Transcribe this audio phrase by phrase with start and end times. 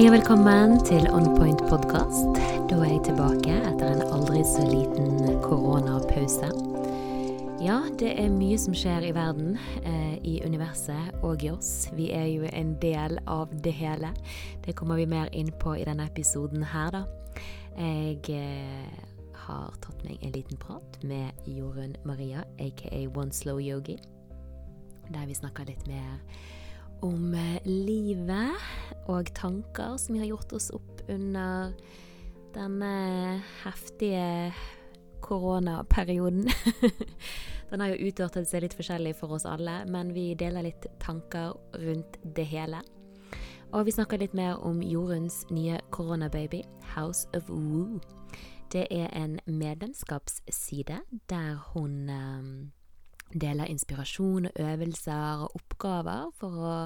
[0.00, 2.38] Hei og velkommen til OnPoint podkast.
[2.70, 6.46] Da er jeg tilbake etter en aldri så liten koronapause.
[7.60, 11.90] Ja, det er mye som skjer i verden, eh, i universet og i oss.
[11.92, 14.08] Vi er jo en del av det hele.
[14.64, 17.04] Det kommer vi mer inn på i denne episoden her, da.
[17.76, 19.04] Jeg eh,
[19.34, 23.98] har tatt meg en liten prat med Jorunn Maria, aka One Slow Yogi,
[25.12, 26.24] der vi snakker litt mer
[27.06, 31.72] om eh, livet og tanker som vi har gjort oss opp under
[32.54, 32.92] denne
[33.64, 34.52] heftige
[35.20, 36.48] koronaperioden.
[37.70, 41.54] Den har jo utartet seg litt forskjellig for oss alle, men vi deler litt tanker
[41.78, 42.82] rundt det hele.
[43.70, 46.64] Og vi snakker litt mer om Jorunns nye koronababy,
[46.96, 48.00] House of Woo.
[48.72, 52.50] Det er en medlemskapsside der hun um,
[53.32, 56.76] deler inspirasjon og øvelser og oppgaver for å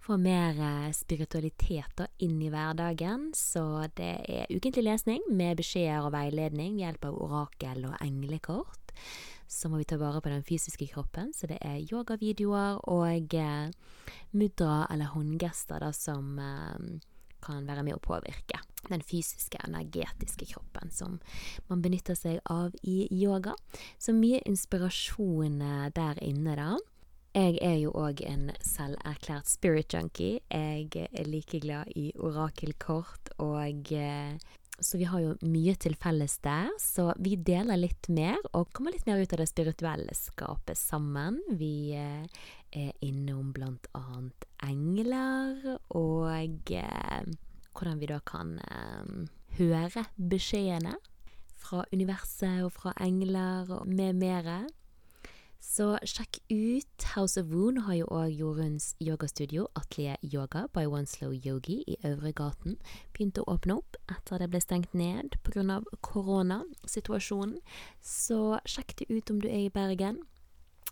[0.00, 0.56] få mer
[0.96, 3.30] spiritualitet inn i hverdagen.
[3.36, 3.62] Så
[3.98, 8.94] det er ukentlig lesning med beskjeder og veiledning ved hjelp av orakel og englekort.
[9.50, 13.72] Så må vi ta vare på den fysiske kroppen, så det er yogavideoer og eh,
[14.30, 17.00] mudra eller håndgester da, som eh,
[17.44, 21.18] kan være med å påvirke den fysiske, energetiske kroppen som
[21.68, 23.54] man benytter seg av i yoga.
[23.98, 25.60] Så mye inspirasjon
[25.96, 26.78] der inne, da.
[27.30, 30.40] Jeg er jo òg en selverklært spirit junkie.
[30.50, 34.34] Jeg er like glad i orakelkort og eh,
[34.80, 36.70] så vi har jo mye til felles der.
[36.80, 41.38] Så vi deler litt mer og kommer litt mer ut av det spirituelle skapet sammen.
[41.60, 42.24] Vi eh,
[42.72, 47.22] er innom blant annet engler og eh,
[47.74, 49.14] hvordan vi da kan eh,
[49.58, 50.96] høre beskjedene
[51.60, 54.60] fra universet og fra engler og med mere.
[55.60, 61.06] Så sjekk ut House of Woon har jo òg Jorunns yogastudio, Atelier Yoga by One
[61.06, 62.78] Slow Yogi i Øvregaten.
[63.12, 65.82] Begynte å åpne opp etter det ble stengt ned pga.
[66.00, 67.60] koronasituasjonen.
[68.00, 70.24] Så sjekk det ut om du er i Bergen.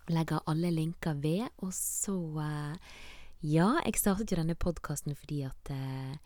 [0.09, 1.47] Legger alle linker ved.
[1.63, 2.17] Og så
[3.41, 6.17] Ja, jeg startet jo denne podkasten fordi at eh,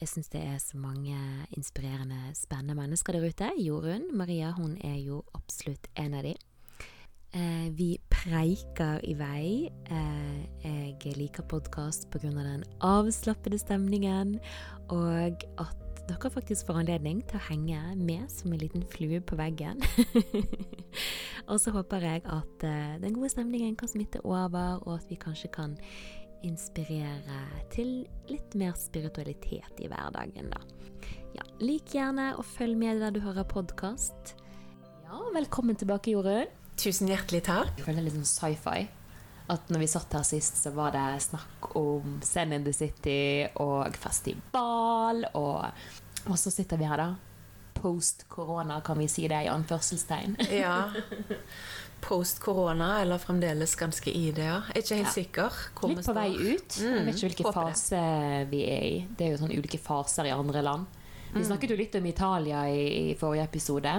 [0.00, 1.16] jeg syns det er så mange
[1.56, 3.48] inspirerende, spennende mennesker der ute.
[3.60, 6.34] Jorunn Maria hun er jo absolutt en av de.
[7.32, 9.70] Eh, vi preiker i vei.
[9.92, 10.40] Eh,
[11.04, 12.30] jeg liker podkast pga.
[12.30, 14.40] den avslappede stemningen,
[14.88, 19.38] og at dere faktisk får anledning til å henge med som en liten flue på
[19.38, 19.78] veggen.
[21.50, 25.20] og så håper jeg at eh, den gode stemningen kan smitte over, og at vi
[25.20, 25.76] kanskje kan
[26.46, 27.40] inspirere
[27.72, 30.62] til litt mer spiritualitet i hverdagen, da.
[31.36, 34.34] Ja, lik gjerne og følg med der du hører podkast.
[35.04, 36.50] Ja, velkommen tilbake, Jorunn.
[36.80, 37.76] Tusen hjertelig takk.
[37.76, 38.88] Jeg føler er litt sånn sci-fi.
[39.50, 43.48] At når vi satt her sist, så var det snakk om Send in the City
[43.58, 45.64] og festival, og,
[46.28, 47.08] og så sitter vi her, da.
[47.80, 50.36] Post korona, kan vi si det i anførselstegn.
[50.52, 50.90] Ja.
[52.00, 54.60] Post korona, eller fremdeles ganske i det, ja.
[54.70, 55.16] Jeg er ikke helt Ja.
[55.16, 55.58] sikker.
[55.90, 56.78] Litt på vei ut.
[56.80, 58.46] Jeg vet ikke hvilken fase det.
[58.52, 58.94] vi er i.
[59.18, 60.86] Det er jo sånn ulike faser i andre land.
[61.34, 63.92] Vi snakket jo litt om Italia i, i forrige episode,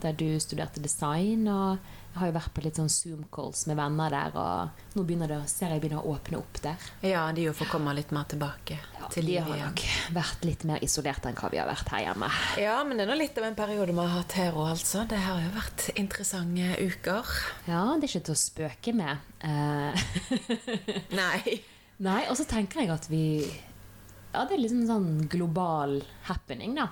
[0.00, 1.46] der du studerte design.
[1.48, 1.78] Og
[2.12, 5.38] jeg har jo vært på litt sånn Zoom-calls med venner der, og nå begynner det,
[5.48, 6.88] ser jeg begynner å åpne opp der.
[7.08, 8.76] Ja, de jo får komme litt mer tilbake
[9.12, 9.80] til de har nok
[10.14, 12.28] vært litt mer isolert enn hva vi har vært her hjemme.
[12.60, 15.06] Ja, men det er nå litt av en periode vi har hatt her òg, altså.
[15.08, 17.34] Det har jo vært interessante uker.
[17.70, 19.28] Ja, det er ikke til å spøke med.
[19.40, 20.06] Eh,
[21.20, 21.58] Nei.
[22.02, 23.24] Nei, og så tenker jeg at vi
[24.32, 26.90] Ja, det er liksom en sånn global happening, da.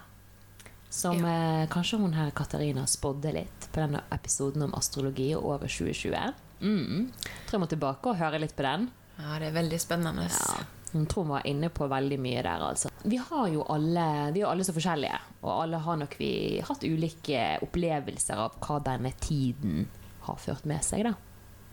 [0.91, 5.71] Som eh, kanskje hun her Katarina spådde litt på denne episoden om astrologi og året
[5.71, 6.33] 2020.
[6.61, 7.05] Mm.
[7.47, 8.89] Tror jeg må tilbake og høre litt på den.
[9.21, 10.27] Ja, det er veldig spennende.
[10.27, 10.57] Ja,
[10.91, 12.91] hun tror hun var inne på veldig mye der, altså.
[13.03, 16.33] Vi har jo alle Vi er jo alle så forskjellige, og alle har nok vi
[16.67, 19.87] hatt ulike opplevelser av hva denne tiden
[20.27, 21.15] har ført med seg, da.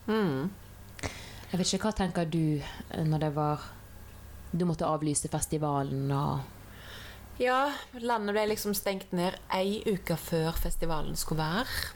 [0.08, 0.52] Mm.
[1.48, 3.66] Jeg vet ikke, Hva tenker du eh, når det var
[4.52, 6.46] Du måtte avlyse festivalen og
[7.38, 11.94] Ja, landet ble liksom stengt ned ei uke før festivalen skulle være.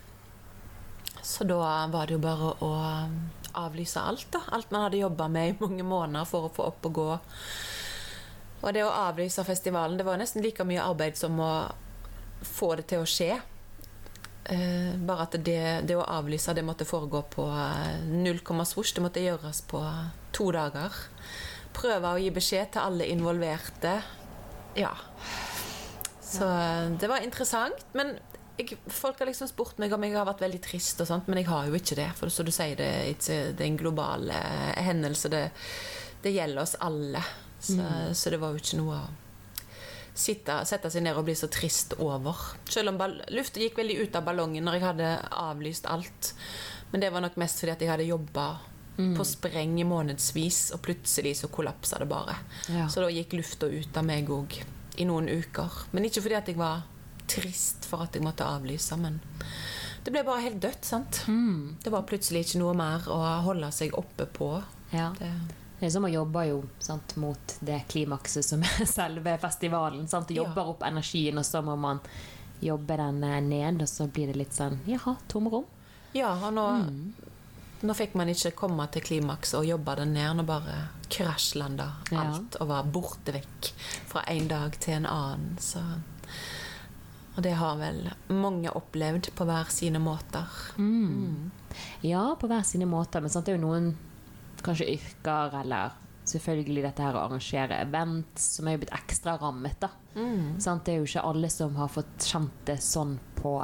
[1.26, 1.58] Så da
[1.90, 2.72] var det jo bare å
[3.58, 4.44] avlyse alt, da.
[4.54, 7.08] Alt man hadde jobba med i mange måneder for å få opp og gå.
[8.62, 11.52] Og det å avlyse festivalen, det var nesten like mye arbeid som å
[12.46, 13.40] få det til å skje.
[14.46, 15.60] Eh, bare at det,
[15.90, 18.94] det å avlyse, det måtte foregå på eh, null komma svosj.
[18.98, 19.82] Det måtte gjøres på
[20.38, 21.04] to dager.
[21.74, 24.02] Prøve å gi beskjed til alle involverte.
[24.78, 24.92] Ja.
[26.22, 27.86] Så eh, det var interessant.
[27.98, 28.16] Men
[28.58, 31.42] jeg, folk har liksom spurt meg om jeg har vært veldig trist, og sånt, men
[31.42, 32.10] jeg har jo ikke det.
[32.20, 35.32] For som du sier, det, det er en global eh, hendelse.
[35.34, 35.48] Det,
[36.24, 37.24] det gjelder oss alle.
[37.62, 37.78] Så,
[38.18, 39.10] så det var jo ikke noe å
[40.18, 42.38] sitte, sette seg ned og bli så trist over.
[42.70, 43.00] Selv om
[43.32, 45.12] lufta gikk veldig ut av ballongen når jeg hadde
[45.44, 46.34] avlyst alt.
[46.92, 48.48] Men det var nok mest fordi at jeg hadde jobba
[49.18, 52.36] på spreng i månedsvis, og plutselig så kollapsa det bare.
[52.70, 52.88] Ja.
[52.90, 54.60] Så da gikk lufta ut av meg òg
[54.98, 55.70] i noen uker.
[55.92, 56.84] Men ikke fordi at jeg var
[57.28, 59.22] trist for at jeg måtte avlyse, men
[60.04, 61.22] det ble bare helt dødt, sant.
[61.28, 61.78] Mm.
[61.84, 64.52] Det var plutselig ikke noe mer å holde seg oppe på.
[64.92, 65.12] Ja.
[65.20, 65.30] Det,
[65.80, 70.08] Det er som å jobbe jo sant, mot det klimakset som er selve festivalen.
[70.08, 70.28] Sant?
[70.28, 70.44] Du Ja.
[70.44, 72.00] jobber opp energien, og så må man
[72.62, 75.66] jobbe den eh, ned, og så blir det litt sånn jaha, tomrom.
[76.14, 77.14] ja, og nå, Mm.
[77.82, 80.36] Nå fikk man ikke komme til klimaks og jobbe den ned.
[80.38, 82.22] Nå bare krasjlanda Ja.
[82.26, 83.72] alt og var borte vekk
[84.08, 85.58] fra en dag til en annen.
[85.60, 85.80] Så
[87.38, 90.46] Og det har vel mange opplevd på hver sine måter.
[90.78, 91.50] Mm.
[92.04, 93.94] Ja, på hver sine måter, men sant, det er jo noen
[94.62, 95.92] kanskje yrker, eller
[96.28, 99.90] selvfølgelig dette her å arrangere event, som er jo blitt ekstra rammet, da.
[100.16, 100.60] Mm.
[100.60, 100.84] Sant?
[100.86, 103.56] Det er jo ikke alle som har fått kjent det sånn på,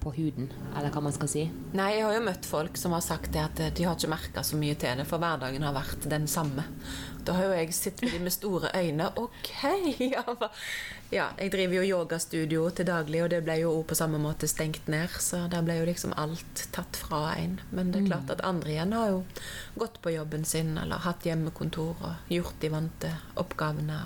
[0.00, 1.44] på huden, eller hva man skal si.
[1.76, 4.44] Nei, jeg har jo møtt folk som har sagt det at de har ikke merka
[4.46, 6.66] så mye til det, for hverdagen har vært den samme.
[7.28, 9.10] Da har jo jeg sittet med store øyne.
[9.20, 9.50] Ok,
[11.12, 14.88] ja, Jeg driver jo yogastudio til daglig, og det ble jo på samme måte stengt
[14.88, 15.12] ned.
[15.20, 17.58] Så der ble jo liksom alt tatt fra en.
[17.70, 19.20] Men det er klart at andre igjen har jo
[19.76, 24.00] gått på jobben sin, eller hatt hjemmekontor og gjort de vante oppgavene.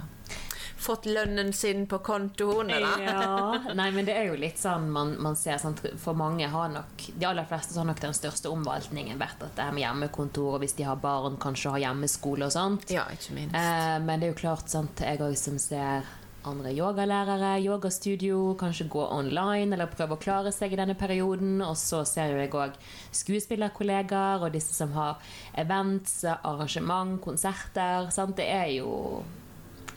[0.82, 3.02] Fått lønnen sin på kontoen, eller?
[3.06, 6.72] Ja, nei, men det er jo litt sånn man, man ser sånn, For mange har
[6.72, 10.56] nok De aller fleste har nok den største omvaltningen vært at det er med hjemmekontor,
[10.56, 12.90] og hvis de har barn, kanskje har hjemmeskole og sånt.
[12.90, 13.54] Ja, ikke minst.
[13.54, 16.02] Eh, men det er jo klart, sant, jeg òg som ser
[16.44, 21.60] andre yogalærere, yogastudio, kanskje gå online eller prøve å klare seg i denne perioden.
[21.62, 22.74] Og så ser jo jeg òg
[23.14, 25.22] skuespillerkollegaer og disse som har
[25.62, 28.10] events, arrangement, konserter.
[28.14, 28.36] Sant?
[28.40, 29.22] Det er jo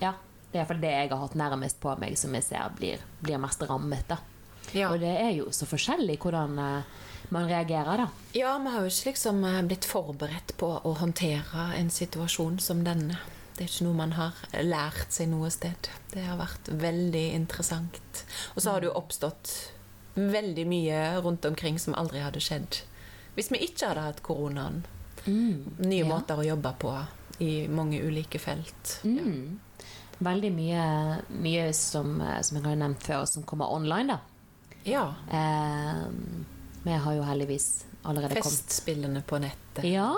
[0.02, 0.12] Ja,
[0.56, 3.38] det er iallfall det jeg har hatt nærmest på meg, som jeg ser blir, blir
[3.44, 4.08] mest rammet.
[4.08, 4.18] da.
[4.74, 4.90] Ja.
[4.94, 6.84] Og det er jo så forskjellig hvordan eh,
[7.36, 8.08] man reagerer, da.
[8.38, 12.84] Ja, vi har jo ikke liksom eh, blitt forberedt på å håndtere en situasjon som
[12.88, 13.20] denne.
[13.56, 15.88] Det er ikke noe man har lært seg noe sted.
[16.12, 18.24] Det har vært veldig interessant.
[18.56, 19.52] Og så har det jo oppstått
[20.16, 22.82] veldig mye rundt omkring som aldri hadde skjedd
[23.36, 24.86] hvis vi ikke hadde hatt koronaen.
[25.28, 26.06] Nye Ja.
[26.08, 26.92] måter å jobbe på
[27.44, 29.00] i mange ulike felt.
[29.04, 29.58] Mm.
[30.24, 30.84] Veldig mye,
[31.30, 34.20] mye som, eh, som jeg har nevnt før, som kommer online, da.
[34.86, 35.14] Ja.
[35.32, 36.06] Eh,
[36.84, 39.84] vi har jo heldigvis allerede kommet Festspillene på nettet.
[39.90, 40.14] Ja!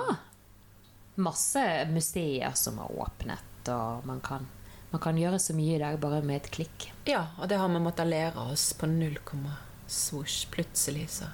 [1.16, 4.46] Masse museer som har åpnet, og man kan,
[4.92, 6.92] man kan gjøre så mye i dag bare med et klikk.
[7.10, 9.56] Ja, og det har vi måttet lære oss på null komma
[9.88, 10.46] swoosh.
[10.52, 11.26] Plutselig så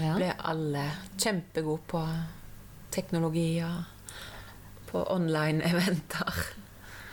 [0.00, 0.16] Ja.
[0.16, 2.02] ble alle kjempegode på
[2.90, 3.84] teknologier,
[4.90, 6.34] på online-eventer.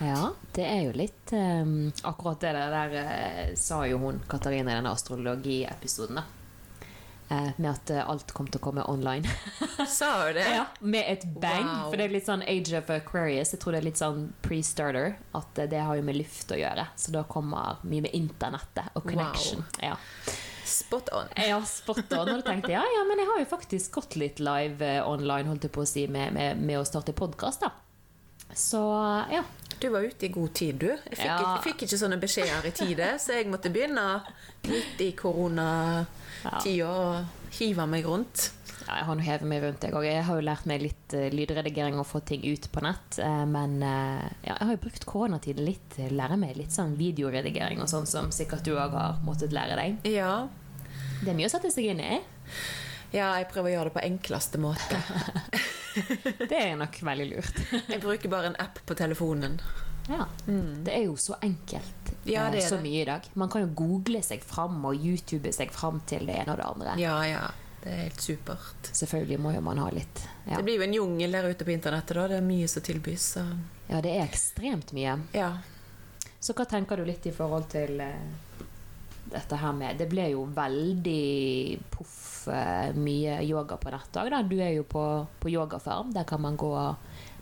[0.04, 4.78] Ja, det er jo litt um, Akkurat det der der sa jo hun Katarina i
[4.78, 6.28] denne astrologiepisoden, da.
[7.30, 9.28] Eh, med at eh, alt kom til å komme online.
[9.98, 10.46] Sa hun det?
[10.48, 11.66] Ja, med et bang.
[11.66, 11.90] Wow.
[11.90, 13.52] For det er litt sånn Age of Aquarius.
[13.52, 15.18] Jeg tror det er litt sånn pre-starter.
[15.36, 16.88] At eh, det har jo med luft å gjøre.
[16.96, 19.66] Så da kommer mye med internettet og connection.
[19.84, 19.98] Ja.
[20.68, 21.28] Spot on.
[21.42, 22.32] ja, spot on.
[22.32, 25.52] Og du tenkte ja, ja, men jeg har jo faktisk gått litt live eh, online,
[25.52, 27.74] holdt jeg på å si, med, med, med å starte podkast, da.
[28.56, 28.80] Så
[29.34, 29.44] ja.
[29.80, 30.88] Du var ute i god tid, du.
[30.90, 31.38] Jeg fikk, Ja.
[31.40, 34.06] ikke, fikk ikke sånne beskjeder i tide, så jeg måtte begynne
[34.68, 38.52] midt i koronatida og hive meg rundt.
[38.88, 40.06] Ja, jeg har nå hevet meg rundt, jeg òg.
[40.08, 43.18] Jeg har jo lært meg litt eh, lydredigering og få ting ut på nett.
[43.20, 46.72] eh, men eh, ja, jeg har jo brukt koronatiden litt til å lære meg litt
[46.72, 49.98] sånn videoredigering og sånn som sikkert du òg har måttet lære deg.
[50.08, 50.48] Ja.
[51.20, 52.22] Det er mye å sette seg inn i.
[53.12, 55.02] ja, jeg prøver å gjøre det på enkleste måte.
[56.52, 57.60] Det er nok veldig lurt.
[57.90, 59.56] Jeg bruker bare en app på telefonen.
[60.08, 60.28] Ja.
[60.46, 63.26] Det er jo så enkelt Ja, eh, det er så mye i dag.
[63.34, 66.68] Man kan jo google seg fram og YouTube seg fram til det ene og det
[66.68, 66.94] andre.
[67.02, 67.42] Ja, ja.
[67.82, 68.92] Det er helt supert.
[68.96, 70.60] Selvfølgelig må jo man ha litt ja.
[70.60, 72.28] Det blir jo en jungel der ute på internettet, da.
[72.32, 73.26] Det er mye som tilbys.
[73.36, 73.44] Så
[73.90, 75.18] ja, det er ekstremt mye.
[75.36, 75.50] ja.
[76.40, 78.67] Så hva tenker du litt i forhold til eh,
[79.32, 84.44] dette her med Det ble jo veldig poff eh, mye yoga på nett òg, da.
[84.44, 85.04] Du er jo på,
[85.40, 86.14] på yogafarm.
[86.16, 86.96] Der kan man gå og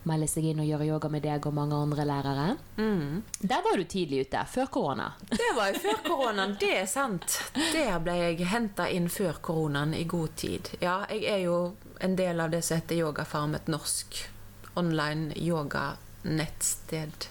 [0.06, 2.48] melde seg inn og gjøre yoga med deg og mange andre lærere.
[2.78, 3.24] Mm.
[3.42, 5.08] Der var du tidlig ute, før korona.
[5.32, 7.40] Det var jo før koronaen, det er sant.
[7.74, 10.70] Der ble jeg henta inn før koronaen i god tid.
[10.84, 11.58] Ja, jeg er jo
[12.06, 14.22] en del av det som heter Yogafarm, et norsk
[14.76, 17.30] online yoganettsted.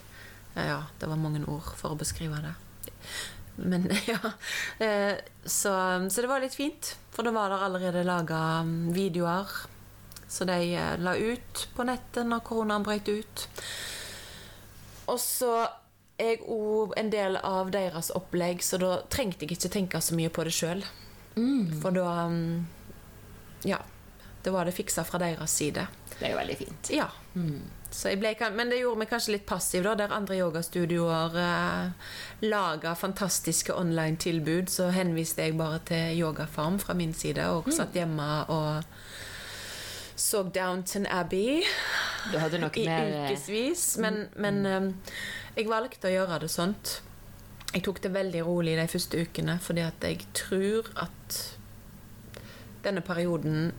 [0.55, 2.55] Ja, det var mange ord for å beskrive det.
[3.57, 4.33] Men ja.
[4.79, 5.73] eh, Så,
[6.11, 8.41] så det var litt fint, for det var der allerede laga
[8.95, 9.49] videoer.
[10.29, 13.47] Så de eh, la ut på nettet når koronaen brøt ut.
[15.13, 15.55] Og så
[16.19, 20.31] jeg òg en del av deres opplegg, så da trengte jeg ikke tenke så mye
[20.31, 20.85] på det sjøl.
[21.35, 21.81] Mm.
[21.83, 22.67] For da mm,
[23.67, 23.81] Ja.
[24.45, 25.87] Da var det fiksa fra deres side.
[26.19, 26.91] Det er jo veldig fint.
[26.93, 27.07] Ja.
[27.35, 27.63] Mm.
[27.95, 32.09] Så ble, men det gjorde meg kanskje litt passiv, da, der andre yogastudioer eh,
[32.43, 34.73] laga fantastiske online-tilbud.
[34.73, 38.83] Så henviste jeg bare til Yogafarm fra min side, og satt hjemme og
[40.17, 41.65] så Downton Abbey
[42.33, 43.87] Du hadde nok i mer eh, ukevis.
[44.03, 45.17] Men, men eh,
[45.57, 46.99] jeg valgte å gjøre det sånt.
[47.75, 51.41] Jeg tok det veldig rolig de første ukene, fordi at jeg tror at
[52.85, 53.73] denne perioden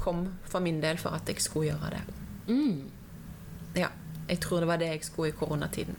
[0.00, 2.21] kom for min del for at jeg skulle gjøre det.
[2.46, 2.80] Mm.
[3.78, 3.88] Ja,
[4.28, 5.96] jeg tror det var det jeg skulle i koronatiden.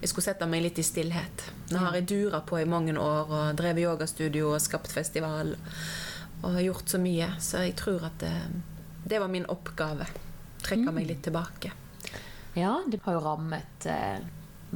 [0.00, 1.46] Jeg skulle sette meg litt i stillhet.
[1.72, 5.54] Nå har jeg dura på i mange år og drevet yogastudio og skapt festival
[6.42, 8.34] og har gjort så mye, så jeg tror at det,
[9.08, 10.06] det var min oppgave.
[10.62, 11.72] Trekke meg litt tilbake.
[12.56, 14.20] Ja, det har jo rammet eh,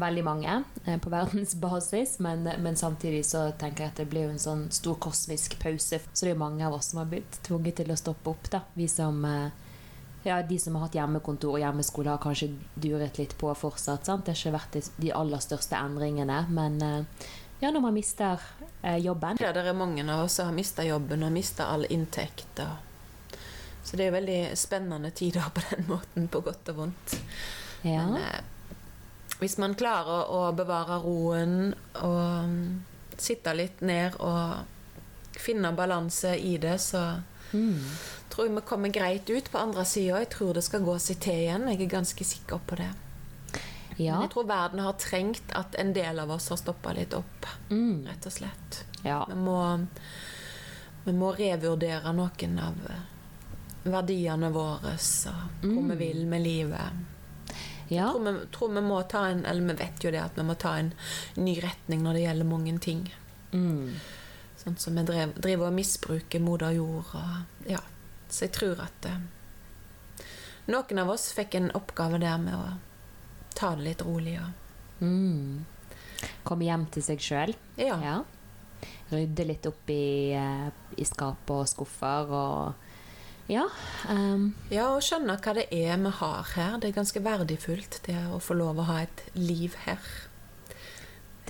[0.01, 4.35] veldig mange eh, på verdensbasis, men, men samtidig så tenker jeg at det blir jo
[4.35, 6.01] en sånn stor kosmisk pause.
[6.13, 8.51] Så det er jo mange av oss som har blitt tvunget til å stoppe opp,
[8.53, 8.65] da.
[8.75, 9.69] Vi som eh,
[10.23, 14.05] ja, De som har hatt hjemmekontor og hjemmeskole, har kanskje duret litt på fortsatt.
[14.05, 14.25] sant?
[14.27, 17.05] Det har ikke vært de- aller største endringene, men eh,
[17.61, 18.41] ja, når man mister
[18.83, 21.85] eh, jobben Ja, det er mange av oss som har mista jobben og mista all
[21.91, 22.61] inntekt.
[23.85, 27.17] Så det er veldig spennende tider på den måten, på godt og vondt.
[27.83, 28.05] ja.
[28.07, 28.41] Men eh,
[29.41, 31.71] hvis man klarer å bevare roen
[32.03, 32.83] og mm,
[33.17, 34.67] sitte litt ned og
[35.41, 37.01] finne balanse i det, så
[37.53, 37.79] Mm.
[38.31, 40.19] tror vi kommer greit ut på andre sida.
[40.23, 41.69] Jeg tror det skal gå seg til igjen.
[41.69, 42.91] Jeg er ganske sikker på det.
[43.99, 44.15] ja.
[44.15, 47.47] Men jeg tror verden har trengt at en del av oss har stoppa litt opp,
[47.71, 48.07] Mm.
[48.07, 48.85] rett og slett.
[49.05, 49.25] ja.
[49.29, 49.87] Vi må,
[51.05, 53.03] vi må revurdere noen av eh,
[53.91, 57.07] verdiene våre og hvor vi vil med livet.
[57.89, 58.11] ja.
[58.13, 60.55] tror vi, tror vi må ta en Eller vi vet jo det at vi må
[60.55, 60.93] ta en
[61.37, 63.11] ny retning når det gjelder mange ting.
[63.53, 63.95] Mm.
[64.61, 67.81] Sånn som vi driver og misbruker moder jord og Ja.
[68.31, 70.27] Så jeg tror at eh,
[70.71, 72.77] noen av oss fikk en oppgave der med å
[73.57, 74.53] ta det litt rolig og
[75.01, 75.65] Mm.
[76.45, 77.55] Komme hjem til seg sjøl.
[77.81, 77.97] Ja.
[78.05, 78.19] Ja.
[79.11, 80.69] Rydde litt opp i, eh,
[81.01, 82.75] i skap og skuffer og
[83.49, 83.65] Ja.
[84.09, 84.55] Um.
[84.71, 86.79] ja, og skjønne hva det er vi har her.
[86.79, 89.99] Det er ganske verdifullt, det å få lov å ha et liv her.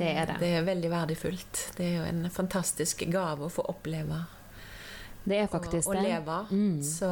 [0.00, 0.36] Det er det.
[0.40, 1.62] Det er veldig verdifullt.
[1.76, 4.18] Det er jo en fantastisk gave å få oppleve
[5.24, 6.02] Det er faktisk og det.
[6.08, 6.36] leve.
[6.50, 6.78] Mm.
[6.82, 7.08] Så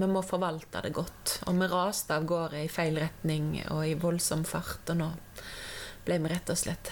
[0.00, 1.38] vi må forvalte det godt.
[1.46, 5.10] Og vi raste av gårde i feil retning og i voldsom fart, og nå
[6.06, 6.90] ble vi rett og slett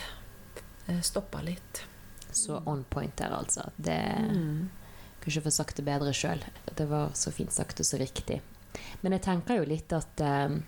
[1.02, 1.84] stoppa litt.
[2.32, 3.70] Så on point der, altså.
[3.76, 3.96] Det
[4.30, 4.68] Mm.
[5.20, 6.42] kunne ikke få sagt det bedre sjøl.
[6.76, 8.40] Det var så fint sagt og så riktig.
[9.02, 10.58] Men jeg tenker jo litt at eh,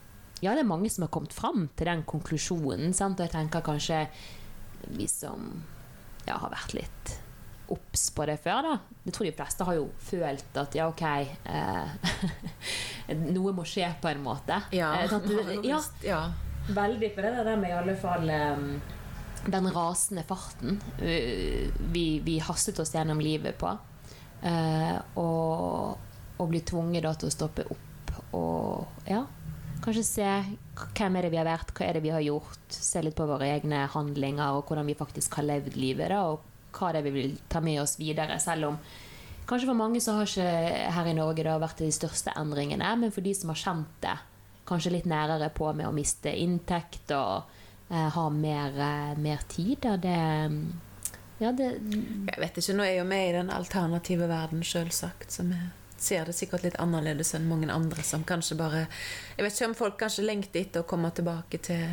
[0.42, 2.92] Ja, det er mange som har kommet fram til den konklusjonen.
[2.92, 3.20] Sant?
[3.20, 4.08] Og jeg tenker kanskje
[4.88, 5.50] vi som
[6.26, 7.18] ja, har vært litt
[7.72, 8.72] obs på det før, da.
[9.06, 12.10] Jeg tror de fleste har jo følt at ja, OK eh,
[13.32, 14.58] Noe må skje, på en måte.
[14.76, 14.92] Ja.
[15.00, 15.14] Eh,
[16.10, 16.24] ja.
[16.68, 18.68] Veldig på det der med i alle fall um,
[19.42, 23.72] den rasende farten uh, vi, vi hastet oss gjennom livet på.
[24.42, 25.98] Eh, og,
[26.38, 29.20] og bli tvunget da til å stoppe opp og ja,
[29.82, 30.28] kanskje se
[30.94, 32.66] hvem er det vi har vært, hva er det vi har gjort.
[32.72, 36.12] Se litt på våre egne handlinger og hvordan vi faktisk har levd livet.
[36.14, 38.38] da, og hva det er vi vil ta med oss videre.
[38.40, 38.78] Selv om
[39.46, 43.12] kanskje for mange så har ikke her i Norge det vært de største endringene, men
[43.12, 44.16] for de som har kjent det
[44.68, 47.50] kanskje litt nærere på med å miste inntekt og
[47.90, 49.80] eh, ha mer, eh, mer tid.
[49.82, 50.18] da det
[51.42, 55.50] Ja, det Jeg vet ikke, Nå er jo vi i den alternative verden, sjølsagt, som
[55.50, 55.58] vi
[56.02, 58.86] ser det sikkert litt annerledes enn mange andre som kanskje bare
[59.36, 61.86] Jeg vet ikke om folk kanskje lengter etter å komme tilbake til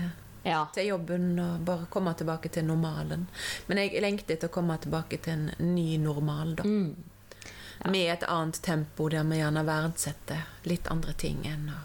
[0.43, 0.65] Ja.
[0.73, 3.27] til jobben og bare komme tilbake til normalen.
[3.67, 6.63] Men jeg lengter etter å komme tilbake til en ny normal, da.
[6.63, 6.95] Mm.
[7.91, 11.79] Med et annet tempo der vi gjerne verdsetter litt andre ting enn å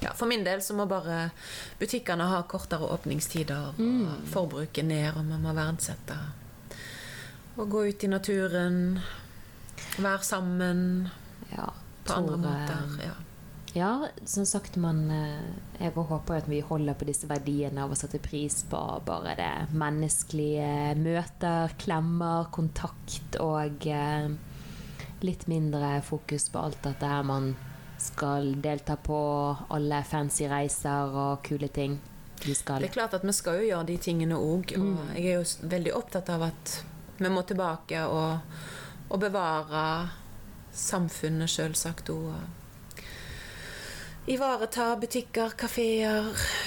[0.00, 1.30] ja, For min del så må bare
[1.78, 6.16] butikkene ha kortere åpningstider, og forbruket ned, og vi må verdsette
[7.56, 8.98] å gå ut i naturen,
[9.96, 10.80] være sammen
[11.54, 11.68] ja
[12.06, 13.04] på tror, andre måter.
[13.04, 13.14] Ja.
[13.76, 15.42] Ja, som sagt, man eh,
[15.80, 19.50] Jeg håper at vi holder på disse verdiene av å sette pris på bare det
[19.76, 24.30] menneskelige møter, klemmer, kontakt og eh,
[25.20, 27.54] litt mindre fokus på alt dette her man
[28.00, 29.18] skal delta på,
[29.72, 31.98] alle fancy reiser og kule ting
[32.44, 32.80] vi skal.
[32.80, 35.14] Det er klart at vi skal jo gjøre de tingene òg, og Mm.
[35.16, 36.82] jeg er jo veldig opptatt av at
[37.18, 38.38] vi må tilbake og,
[39.10, 39.84] og bevare
[40.76, 42.32] samfunnet, sjølsagt òg.
[44.26, 46.24] ivareta butikker, kafeer,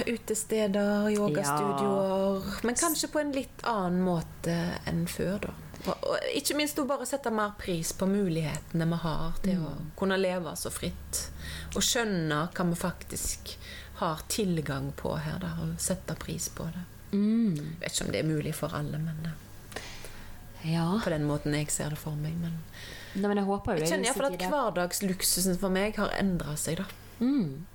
[0.07, 2.43] utesteder, yogastudioer.
[2.63, 4.55] Men kanskje på en litt annen måte
[4.87, 5.55] enn før, da.
[5.91, 10.17] Og, ikke minst å bare sette mer pris på mulighetene vi har til å kunne
[10.19, 11.21] leve så fritt.
[11.75, 13.53] Og skjønne hva vi faktisk
[13.99, 16.85] har tilgang på her, da, og sette pris på det.
[17.11, 20.99] Jeg vet ikke om det er mulig for alle, men eh, Ja.
[21.03, 22.35] på den måten jeg ser det for meg.
[22.39, 22.59] Men
[23.15, 26.81] Nei, men jeg håper jo jeg kjenner iallfall at hverdagsluksusen for meg har endra seg,
[26.81, 26.85] da.
[27.19, 27.65] Mm.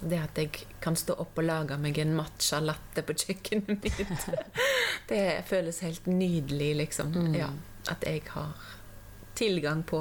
[0.00, 4.28] Det at jeg kan stå opp og lage meg en matcha latte på kjøkkenet mitt.
[5.10, 7.12] Det føles helt nydelig, liksom.
[7.12, 7.36] Mm.
[7.36, 7.50] Ja,
[7.92, 8.56] at jeg har
[9.36, 10.00] tilgang på,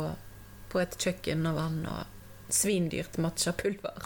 [0.72, 2.21] på et kjøkken og vann og
[2.53, 4.01] svindyrt matchapulver.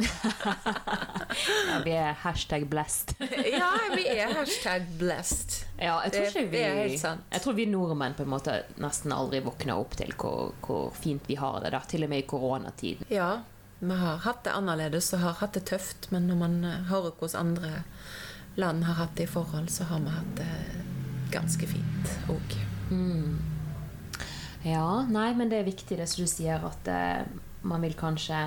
[1.68, 3.12] Ja, vi er hashtag blessed.
[3.60, 5.66] ja, vi er hashtag blessed.
[5.82, 6.62] Ja, jeg tror Det- vi.
[7.34, 11.28] Jeg tror vi nordmenn på en måte nesten aldri våkner opp til hvor, hvor fint
[11.28, 11.72] vi har det.
[11.76, 13.06] da Til og med i koronatiden.
[13.12, 13.42] Ja,
[13.82, 17.12] vi har hatt det annerledes og har hatt det tøft, men når man eh, hører
[17.20, 17.84] hvordan andre
[18.56, 22.56] land har hatt det i forhold, så har vi hatt det ganske fint òg.
[24.66, 27.26] Ja, nei, men det er viktig det som du sier, at eh,
[27.66, 28.46] man vil kanskje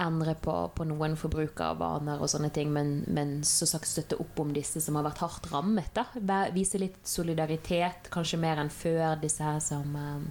[0.00, 4.50] endre på, på noen forbrukervaner og sånne ting, men, men så sagt støtte opp om
[4.54, 5.94] disse som har vært hardt rammet.
[6.18, 10.24] da Vise litt solidaritet, kanskje mer enn før, disse her som eh,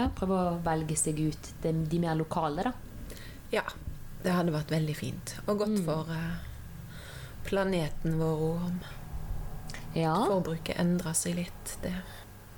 [0.00, 2.72] ja, prøver å velge seg ut de, de mer lokale, da.
[3.54, 3.62] Ja,
[4.24, 5.36] det hadde vært veldig fint.
[5.46, 5.84] Og godt Mm.
[5.86, 6.98] for uh,
[7.46, 8.80] planeten vår om
[9.94, 10.14] Ja.
[10.26, 12.02] forbruket endrer seg litt der.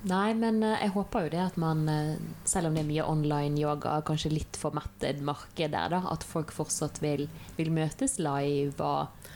[0.05, 3.05] Nei, men eh, jeg håper jo det at man, eh, selv om det er mye
[3.09, 8.19] online yoga, kanskje litt for mettet marked der, da, at folk fortsatt vil, vil møtes
[8.21, 9.31] live og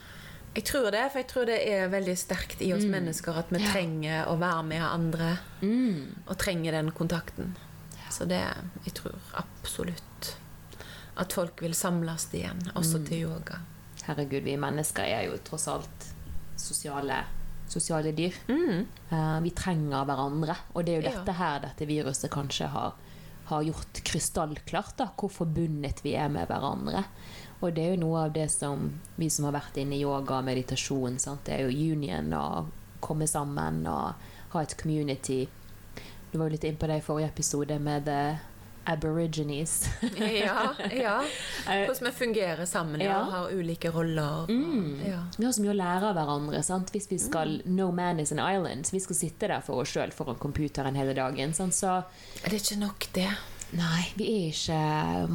[0.54, 3.58] Jeg tror det, for jeg tror det er veldig sterkt i oss mennesker at vi
[3.58, 3.64] Mm.
[3.64, 3.72] Ja.
[3.72, 5.38] trenger å være med andre.
[5.62, 7.52] mm, Og trenger den kontakten.
[8.10, 8.40] Så det
[8.84, 10.34] Jeg tror absolutt
[11.16, 13.06] at folk vil samles igjen, også Mm.
[13.06, 13.58] til yoga.
[14.06, 16.06] Herregud, vi mennesker er jo tross alt
[16.56, 17.24] sosiale,
[17.72, 18.36] sosiale dyr.
[18.48, 18.86] Mm.
[19.10, 22.96] Uh, vi trenger hverandre, og det er jo dette her dette viruset kanskje har,
[23.50, 27.04] har gjort krystallklart, da, hvor forbundet vi er med hverandre.
[27.60, 28.86] Og det er jo noe av det som
[29.20, 31.44] vi som har vært inne i yoga og meditasjon, sant?
[31.46, 32.70] det er jo union og
[33.04, 35.44] komme sammen og ha et community.
[36.30, 38.22] Du var jo litt inne på det i forrige episode med the
[38.92, 39.74] aborigines.
[40.20, 41.14] Ja, ja.
[41.68, 43.18] Eh, Hvordan vi fungerer sammen, ja.
[43.22, 44.46] og Har ulike roller.
[44.50, 45.00] Mm.
[45.06, 45.20] Ja.
[45.38, 46.62] Vi har så mye å lære av hverandre.
[46.66, 46.90] Sant?
[46.94, 48.90] Hvis vi skal No man is an island.
[48.92, 51.54] Vi skal sitte der for oss sjøl foran computeren hele dagen.
[51.56, 51.76] Sant?
[51.78, 52.00] Så
[52.42, 53.28] Det er ikke nok, det.
[53.78, 54.80] nei, vi er ikke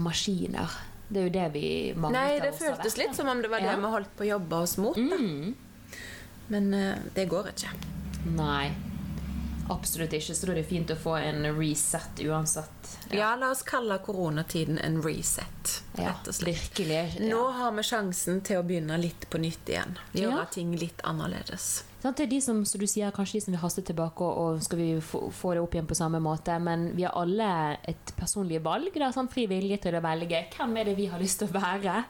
[0.06, 0.80] maskiner.
[1.08, 2.18] Det er jo det vi mangler.
[2.18, 3.78] Nei, det føltes litt som om det var det Ja.
[3.78, 4.98] vi holdt på å jobbe oss mot.
[4.98, 5.54] Mm.
[6.50, 7.72] Men uh, det går ikke.
[8.36, 8.72] Nei.
[9.70, 10.36] Absolutt ikke.
[10.36, 12.92] Så da er det fint å få en reset uansett.
[13.16, 16.46] Ja, la oss kalle koronatiden en reset, rett og slett.
[16.54, 17.00] virkelig.
[17.20, 17.26] Ja.
[17.32, 19.98] Nå har vi sjansen til å begynne litt på nytt igjen.
[20.14, 20.46] Gjøre Ja.
[20.52, 21.84] ting litt annerledes.
[22.04, 24.38] Sånn, det er de som, som du sier, kanskje de som vil haste tilbake og,
[24.38, 27.80] og skal vi få, få det opp igjen på samme måte, men vi har alle
[27.84, 28.92] et personlig valg.
[28.94, 31.48] Det er sånn Fri vilje til å velge hvem er det vi har lyst til
[31.50, 32.04] å være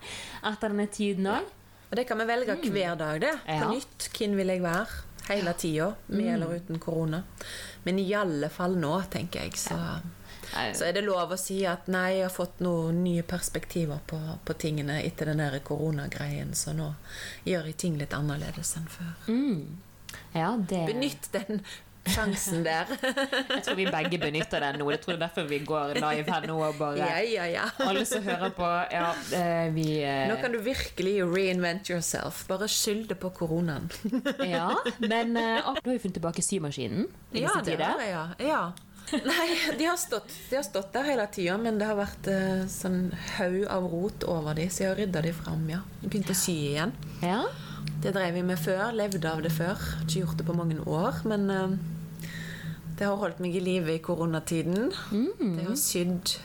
[0.44, 1.44] etter denne tiden òg.
[1.92, 3.32] Og det kan vi velge hver dag, det.
[3.46, 3.62] På Mm.
[3.62, 3.70] Ja.
[3.72, 4.10] nytt.
[4.12, 4.88] Hvem vil jeg være?
[5.28, 5.94] Hele tida.
[6.08, 7.24] Med eller uten korona.
[7.84, 9.78] Men i alle fall nå, tenker jeg, så,
[10.74, 14.20] så er det lov å si at nei, jeg har fått noen nye perspektiver på,
[14.46, 16.92] på tingene etter den der koronagreien, så nå
[17.46, 19.12] gjør jeg ting litt annerledes enn før.
[19.30, 19.82] Mm.
[20.36, 21.62] Ja, det Benytt den
[22.10, 22.90] sjansen der.
[23.02, 24.88] Jeg tror vi begge benytter den nå.
[24.94, 27.66] Jeg tror det er derfor vi går live her nå og bare ja, ja, ja.
[27.86, 32.44] Alle som hører på, ja, eh, vi eh, Nå kan du virkelig reinvent yourself.
[32.50, 33.90] Bare skyld det på koronaen.
[34.46, 37.86] Ja, men uh, nå har vi funnet tilbake symaskinen i Ja, disse det tider.
[37.96, 38.26] har jeg, ja.
[38.50, 38.64] ja.
[39.26, 42.64] Nei, de har, stått, de har stått der hele tida, men det har vært eh,
[42.74, 45.84] sånn haug av rot over dem, så jeg har rydda dem fram, ja.
[46.02, 46.94] Begynte å sy igjen.
[47.22, 47.44] Ja.
[48.02, 48.90] Det drev vi med før.
[48.98, 49.78] Levde av det før.
[50.08, 51.76] Ikke gjort det på mange år, men eh,
[52.96, 54.92] det har holdt meg i live i koronatiden.
[55.12, 55.58] Mm.
[55.58, 56.38] Det har sydd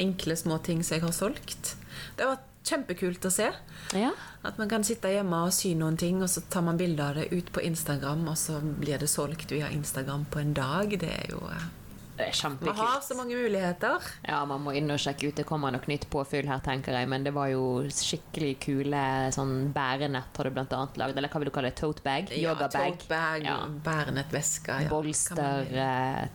[0.00, 1.76] enkle små ting som jeg har solgt.
[2.16, 3.50] Det har vært kjempekult å se.
[3.94, 4.14] ja.
[4.44, 7.16] At man kan sitte hjemme og sy noen ting, og så tar man bilde av
[7.16, 10.92] det ut på Instagram, og så blir det solgt via Instagram på en dag.
[11.00, 11.64] Det er jo eh,
[12.16, 14.00] Det er Vi har så mange muligheter.
[14.22, 15.34] Ja, man må inn og sjekke ut.
[15.34, 17.08] Det kommer nok nytt påfyll her, tenker jeg.
[17.10, 19.00] Men det var jo skikkelig kule
[19.34, 21.18] sånn bærenett har du blant annet lagd.
[21.18, 21.80] Eller hva vil du kalle det?
[21.80, 22.30] Tote bag?
[22.38, 22.98] Yoga bag.
[23.00, 23.56] tote bag, Ja.
[23.66, 24.82] bærenettvesker.
[24.84, 26.28] Ja, Bolster, man- eh,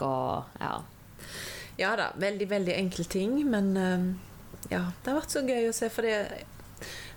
[0.00, 0.82] og Ja.
[1.78, 5.74] Ja da, veldig, veldig enkle ting, men eh, ja, det har vært så gøy å
[5.74, 6.44] se, for det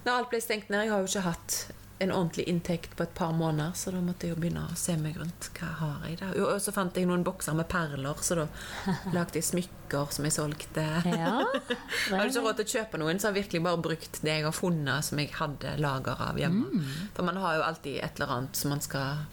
[0.06, 1.72] Når alt ble stengt ned Jeg har jo ikke hatt
[2.04, 4.96] en ordentlig inntekt på et par måneder, så da måtte jeg jo begynne å se
[5.00, 5.50] meg rundt.
[5.58, 6.32] Hva har jeg da?
[6.38, 8.48] Jo, Og så fant jeg noen bokser med perler, så da
[9.16, 10.84] lagde jeg smykker som jeg solgte.
[11.08, 11.36] Ja.
[11.44, 14.38] Jeg hadde ikke råd til å kjøpe noen, så jeg har virkelig bare brukt det
[14.38, 16.68] jeg har funnet som jeg hadde lager av hjemme.
[16.74, 16.92] Mm.
[17.16, 19.24] For man har jo alltid et eller annet som man skal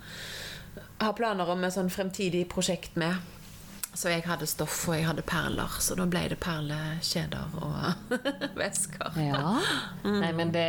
[1.01, 3.17] ha planer om et sånn fremtidig prosjekt med.
[3.93, 8.15] Så jeg hadde stoff, og jeg hadde perler, så da ble det perlekjeder og
[8.61, 9.19] vesker.
[9.19, 9.57] Ja.
[10.07, 10.69] Nei, men det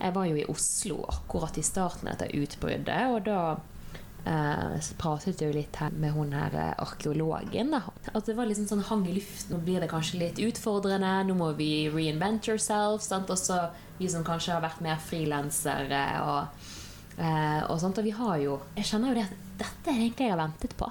[0.00, 3.40] Jeg var jo i Oslo akkurat i starten av dette utbruddet, og da
[4.24, 7.76] eh, pratet jeg jo litt med hun her eh, arkeologen.
[7.76, 7.82] da
[8.14, 9.54] At det var liksom sånn hang i luften.
[9.54, 11.12] Nå blir det kanskje litt utfordrende.
[11.28, 13.10] Nå må vi reinvent ourselves.
[13.12, 13.30] Sant?
[13.30, 13.66] Også
[14.00, 16.66] vi som kanskje har vært mer frilansere og,
[17.18, 18.00] eh, og sånt.
[18.00, 20.76] Og vi har jo Jeg kjenner jo det at dette er egentlig jeg har ventet
[20.80, 20.90] på.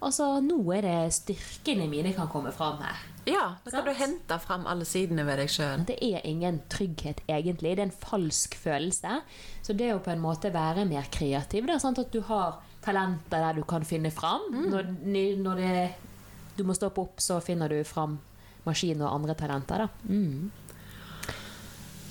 [0.00, 3.00] Altså, nå er det styrkene mine kan komme fram her.
[3.28, 5.84] Ja, da kan du hente fram alle sidene ved deg sjøl.
[5.88, 7.74] Det er ingen trygghet, egentlig.
[7.76, 9.20] Det er en falsk følelse.
[9.62, 12.62] Så det å på en måte være mer kreativ, det er sant at du har
[12.80, 14.48] talenter der du kan finne fram.
[14.72, 14.88] Når,
[15.44, 15.84] når det,
[16.56, 18.16] du må stoppe opp, så finner du fram
[18.64, 19.84] maskin og andre talenter.
[19.84, 20.08] Da.
[20.08, 20.50] Mm.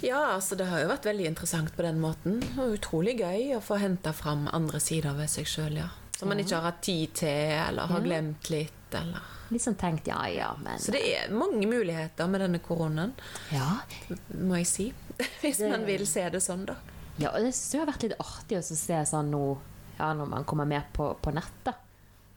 [0.06, 2.38] Ja, altså det har jo vært veldig interessant på den måten.
[2.56, 5.89] Og utrolig gøy å få henta fram andre sider ved seg sjøl, ja.
[6.19, 10.05] Som man ikke har hatt tid til, eller har glemt litt, eller Litt sånn tenkt
[10.12, 13.15] ja ja, men Så det er mange muligheter med denne koronaen,
[13.53, 13.79] Ja,
[14.38, 14.88] må jeg si.
[15.41, 16.75] Hvis man vil se det sånn, da.
[17.19, 19.43] Ja, og det synes jeg har vært litt artig å se sånn nå
[19.99, 21.73] ja, når man kommer mer på, på nett, da.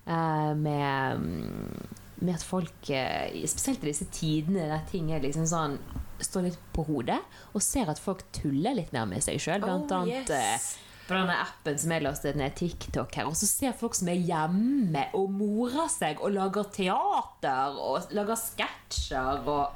[0.06, 1.90] Eh, med, mm,
[2.26, 5.76] med at folk, eh, spesielt i disse tidene der ting er liksom sånn
[6.22, 7.18] står litt på hodet,
[7.52, 9.62] og ser at folk tuller litt mer med seg sjøl.
[9.62, 10.72] Blant Oh, annet yes.
[10.78, 14.08] eh, på denne appen som jeg lastet ned TikTok her, og så ser folk som
[14.08, 19.74] er hjemme og morer seg og lager teater og lager sketsjer og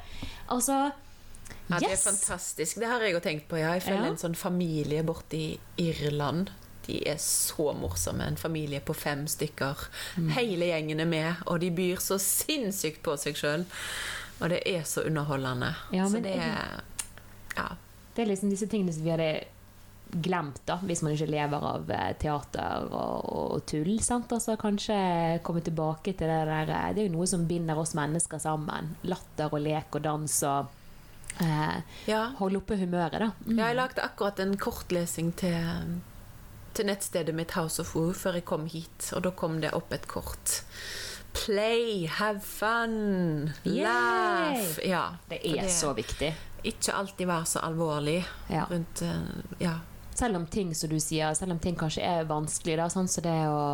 [0.48, 0.92] Altså
[1.68, 2.76] Ja, Det er fantastisk.
[2.78, 3.56] Det har jeg jo tenkt på.
[3.58, 3.72] Ja.
[3.74, 4.10] Jeg følger Ja.
[4.12, 6.50] en sånn familie borte i Irland.
[6.86, 8.22] De er så morsomme.
[8.26, 9.74] En familie på fem stykker.
[10.16, 10.28] Mm.
[10.30, 13.64] Hele gjengen er med, og de byr så sinnssykt på seg sjøl.
[14.40, 15.74] Og det er så underholdende.
[15.92, 16.80] Ja, så det er
[17.56, 17.68] Ja.
[18.14, 19.44] Det er liksom disse tingene som vi hadde
[20.10, 23.96] glemt, da, hvis man ikke lever av eh, teater og, og tull.
[24.04, 24.30] Sant?
[24.32, 24.96] Altså, kanskje
[25.42, 28.94] komme tilbake til det der eh, Det er jo noe som binder oss mennesker sammen.
[29.10, 30.68] Latter og lek og dans og
[31.42, 32.22] eh, ja.
[32.38, 33.30] holde oppe humøret, da.
[33.46, 33.58] Mm.
[33.58, 35.98] Ja, jeg lagde akkurat en kortlesing til,
[36.76, 39.92] til nettstedet mitt House of Woo før jeg kom hit, og da kom det opp
[39.92, 40.60] et kort.
[41.36, 43.82] Play, have fun, Yay!
[43.84, 44.78] laugh.
[44.86, 46.30] Ja, Det er er så viktig.
[46.66, 48.64] Ikke alltid være så alvorlig Ja.
[48.70, 49.74] rundt eh, Ja.
[50.16, 53.24] Selv om ting som du sier, selv om ting kanskje er vanskelig, da, sånn som
[53.26, 53.64] det å,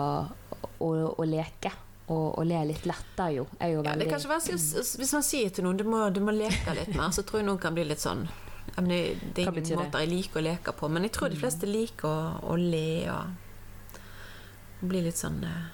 [0.82, 1.70] å, å leke
[2.10, 5.12] og, og le litt lettere, jo, er jo ja det veldig er kanskje vanskelig Hvis
[5.14, 7.60] man sier til noen du må, du må leke litt mer, så tror jeg noen
[7.62, 10.88] kan bli litt sånn ja, men det, er ingen måter jeg liker å leke på,
[10.90, 15.64] men jeg tror de fleste liker å, å le og bli litt sånn eh,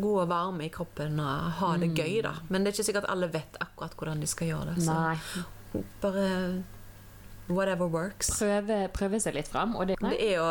[0.00, 2.36] God og varme i kroppen og ha det gøy, da.
[2.48, 4.84] Men det er ikke sikkert alle vet akkurat hvordan de skal gjøre det.
[4.86, 5.82] Så Nei.
[6.00, 6.28] bare
[7.50, 8.30] whatever works.
[8.38, 9.74] Prøve, prøve seg litt fram.
[9.86, 9.96] Det.
[10.00, 10.50] Det er å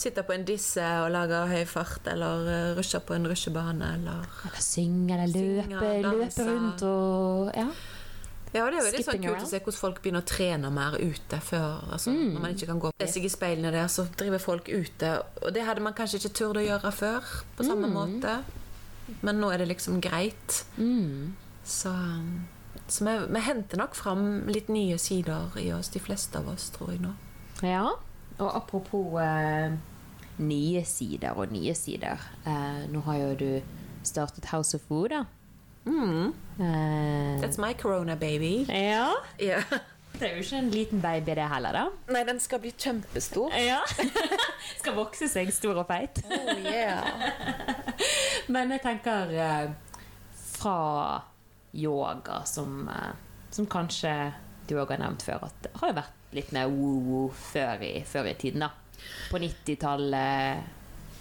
[0.00, 4.26] sitte på en disse og lage høy fart, eller uh, rushe på en rusjebane, eller
[4.48, 7.66] Eller synge eller løpe, Synge, løpe rundt og Ja.
[8.52, 9.46] Ja, det er litt sånn kult around.
[9.46, 12.32] å se hvordan folk begynner å trene mer ute før altså, Mm.
[12.34, 15.10] Når man ikke kan gå se seg i speilene der, så driver folk ute.
[15.42, 17.22] Og det hadde man kanskje ikke turt å gjøre før
[17.56, 17.94] på samme Mm.
[17.94, 18.42] måte.
[19.22, 20.64] Men nå er det liksom greit.
[20.78, 21.32] Mm.
[21.64, 21.92] Så,
[22.90, 26.68] så vi, vi henter nok fram litt nye sider i oss, de fleste av oss,
[26.74, 27.14] tror jeg nå.
[27.66, 27.84] Ja,
[28.40, 29.76] og apropos eh,
[30.40, 32.20] nye sider og nye sider.
[32.48, 33.50] Eh, nå har jo du
[34.06, 35.24] startet House of Food, da.
[35.86, 36.32] Mm.
[36.60, 38.66] Eh, That's my corona baby.
[38.68, 39.12] ja.
[39.40, 39.64] Yeah.
[40.20, 42.12] Det er jo ikke en liten baby, det heller, da.
[42.12, 43.54] Nei, den skal bli kjempestor.
[43.56, 43.78] Ja.
[44.80, 46.20] Skal vokse seg stor og feit.
[46.26, 47.30] Oh, yeah.
[48.52, 49.70] Men jeg tenker eh,
[50.58, 50.74] fra
[51.74, 53.12] yoga, som, eh,
[53.50, 54.32] som kanskje
[54.68, 58.34] du òg har nevnt før, at har vært litt mer woo-woo før, i- før i
[58.34, 58.70] tiden, da.
[59.30, 60.62] På 90-tallet.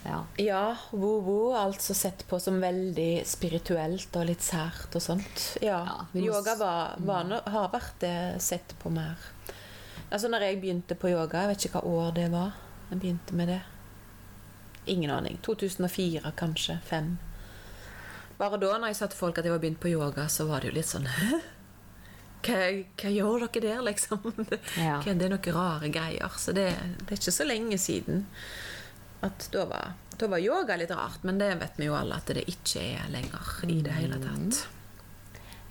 [0.05, 0.23] Ja.
[0.37, 5.57] Ja, woo-woo, altså sett på som veldig spirituelt og litt sært og sånt.
[5.61, 9.17] Ja, Ja, yoga var, var, no- har vært det sett på mer.
[10.11, 12.53] Altså når jeg begynte på yoga, jeg vet ikke hva år det var,
[12.91, 13.61] jeg begynte med det.
[14.87, 15.37] Ingen aning.
[15.43, 17.17] 2004 kanskje, 5.
[18.39, 20.63] Bare da når jeg sa til folk at jeg var begynt på yoga, så var
[20.63, 21.39] det jo litt sånn Hæ?
[22.39, 22.59] Hva,
[23.01, 24.23] hva gjør dere der, liksom?
[24.79, 25.01] Ja.
[25.03, 26.35] det er noen rare greier.
[26.39, 26.69] Så det,
[27.03, 28.25] det er ikke så lenge siden
[29.27, 32.31] at da var, da var yoga litt rart, men det vet vi jo alle at
[32.31, 34.61] det ikke er lenger i det hele tatt.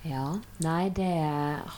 [0.04, 0.26] Ja,
[0.62, 1.08] nei, det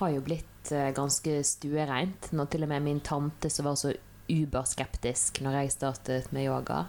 [0.00, 2.32] har jo blitt eh, ganske stuereint.
[2.34, 3.94] Når til og med min tante som var så
[4.30, 6.84] uberskeptisk når jeg startet med yoga.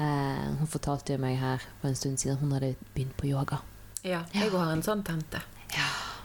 [0.00, 3.60] Eh, hun fortalte jo meg her for en stund siden hun hadde begynt på yoga.
[4.00, 5.42] Ja, jeg har en sånn tante.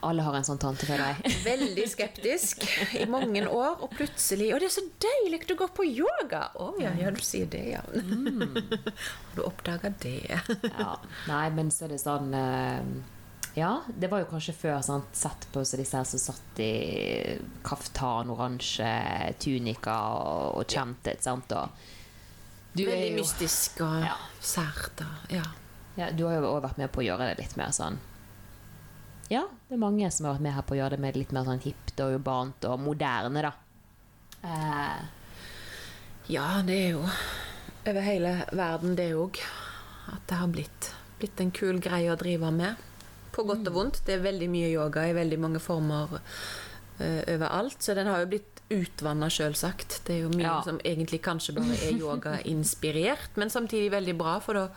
[0.05, 1.33] Alle har en sånn tante, føler jeg.
[1.49, 2.65] Veldig skeptisk
[2.99, 6.43] i mange år, og plutselig 'Å, det er så deilig å gå på yoga!
[6.61, 7.81] Å ja, ja, du sier det, ja.
[9.35, 10.39] Du oppdaga det.
[10.75, 10.95] Ja.
[11.29, 12.85] Nei, men så er det sånn eh,
[13.57, 16.71] Ja, det var jo kanskje før sant, sett på så disse her som satt i
[17.65, 18.91] kaftan, oransje
[19.41, 21.94] tunika og, og chantet, sant, og
[22.75, 24.15] du er Veldig jo- mystisk og Ja.
[24.41, 25.43] sært og Ja.
[25.97, 27.97] Ja, du har jo også vært med på å gjøre det litt mer sånn
[29.29, 31.31] Ja, det er mange som har vært med her på å gjøre det med litt
[31.31, 33.51] mer sånn hipt og urbant og moderne, da.
[34.43, 35.01] Eh,
[36.27, 37.05] Ja, det er jo
[37.87, 39.37] over hele verden, det òg.
[40.11, 42.75] At det har blitt, blitt en kul greie å drive med.
[43.31, 43.99] På godt og vondt.
[44.05, 46.19] Det er veldig mye yoga i veldig mange former
[46.99, 47.77] uh, overalt.
[47.81, 49.99] Så den har jo blitt utvanna, sjølsagt.
[50.07, 50.61] Det er jo mye Ja.
[50.65, 54.67] som egentlig kanskje bare er yogainspirert, men samtidig veldig bra, for da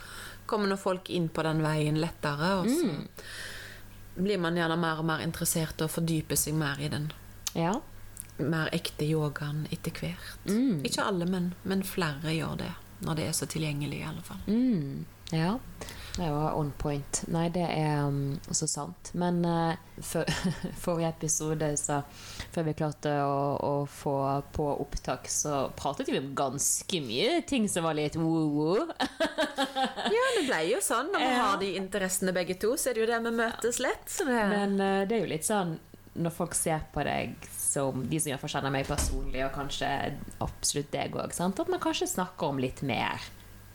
[0.46, 2.60] kommer nå folk inn på den veien lettere.
[2.60, 7.12] Og så blir man gjerne mer og mer interessert og fordyper seg mer i den
[7.54, 7.74] ja.
[8.38, 10.46] mer ekte yogaen etter hvert.
[10.46, 10.82] Mm.
[10.84, 12.72] Ikke alle, men, men flere gjør det.
[13.00, 14.40] Når det er så tilgjengelig, i alle fall.
[14.48, 15.58] Mm, ja.
[16.18, 17.20] Det var on point.
[17.30, 19.12] Nei, det er um, så sant.
[19.14, 20.26] Men uh, for,
[20.82, 22.00] forrige episode, så
[22.50, 24.14] før vi klarte å, å få
[24.56, 28.88] på opptak, så pratet vi om ganske mye ting som var litt woo-woo.
[30.08, 31.12] Ja, det ble jo sånn.
[31.12, 31.38] Når vi Ja.
[31.44, 34.10] har de interessene begge to, så er det jo det vi møtes lett.
[34.18, 35.76] Det, Men uh, det er jo litt sånn
[36.18, 39.86] når folk ser på deg som de som iallfall kjenner meg personlig, og kanskje
[40.42, 43.22] absolutt deg òg, at man kanskje snakker om litt mer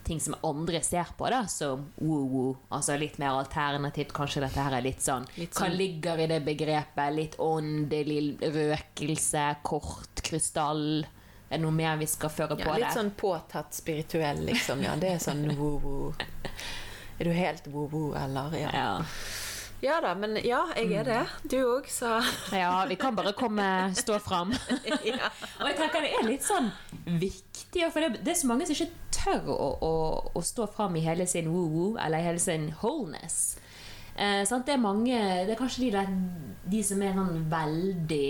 [0.04, 2.56] ting som andre ser på da, som woo-woo.
[2.76, 4.12] Altså litt mer alternativt.
[4.16, 7.14] Kanskje dette her er litt sånn Litt Hva sånn- ligger i det begrepet?
[7.16, 11.04] Litt åndelig røkelse, kort krystall
[11.50, 12.74] Er det noe mer vi skal føre ja, det?
[12.80, 12.94] litt der?
[12.98, 14.80] sånn påtatt spirituell, liksom.
[14.82, 16.14] Ja, det er sånn woo-woo.
[17.20, 18.56] Er du helt woo-woo, eller?
[18.58, 18.70] Ja.
[18.74, 19.04] Ja.
[19.84, 21.20] ja da, men ja, jeg er det.
[21.52, 22.16] Du òg, så
[22.56, 24.50] ja, vi kan bare komme stå fram.
[25.04, 25.30] ja.
[25.60, 26.72] Og jeg tenker det er litt sånn
[27.06, 27.53] viktig,
[27.90, 29.92] for det, det er så mange som ikke tør å, å,
[30.38, 33.56] å stå fram i hele sin woo-woo, eller i hele sin wholeness.
[34.14, 34.66] Eh, sant?
[34.66, 36.10] Det er mange Det er kanskje de, der,
[36.70, 38.26] de som er sånn veldig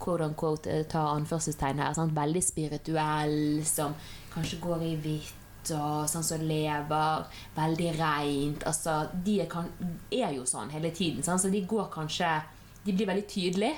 [0.00, 2.16] quote unquote, eh, ta anførselstegn her, sant?
[2.16, 3.94] veldig spirituell, som
[4.34, 5.36] kanskje går i hvitt
[5.76, 8.64] og sånn som lever veldig reint.
[8.66, 9.68] Altså, de er, kan,
[10.10, 11.42] er jo sånn hele tiden, sant?
[11.42, 12.40] så de går kanskje
[12.80, 13.76] De blir veldig tydelige.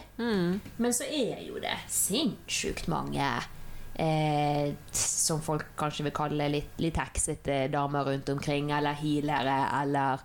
[0.78, 3.24] Men så er jo det sinnssykt mange
[3.94, 10.20] eh, som folk kanskje vil kalle litt, litt heksete damer rundt omkring, eller healere, eller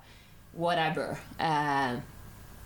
[0.56, 1.17] whatever.
[1.39, 1.99] Eh,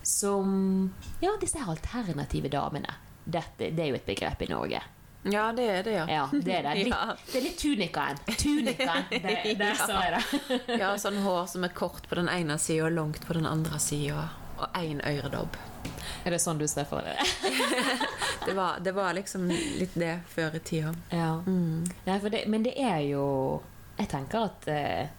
[0.03, 2.93] som Ja, disse alternative damene.
[3.23, 4.81] Dette, det er jo et begrep i Norge.
[5.23, 6.05] ja, det er det, ja.
[6.09, 6.73] Ja, det er det.
[6.83, 7.15] Litt, Ja.
[7.31, 8.17] det er litt tunikaen.
[8.25, 9.05] Tunikaen.
[9.11, 9.75] der, der Ja.
[9.75, 10.13] sa jeg
[10.47, 10.79] det.
[10.81, 13.77] Ja, sånn hår som er kort på den ene sida og langt på den andre
[13.79, 14.29] sida.
[14.57, 15.53] Og én øredobb.
[16.25, 17.17] Er det sånn du ser for deg
[18.45, 18.53] det?
[18.57, 20.93] Var, det var liksom litt det før i tida.
[21.13, 21.33] Ja.
[21.45, 23.25] Nei, for det, men det er jo
[23.99, 25.11] Jeg tenker at eh,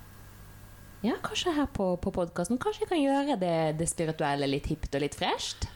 [1.07, 4.95] Ja, kanskje her på, på podkasten Kanskje jeg kan gjøre det, det spirituelle litt hipt
[4.95, 5.69] og litt fresht?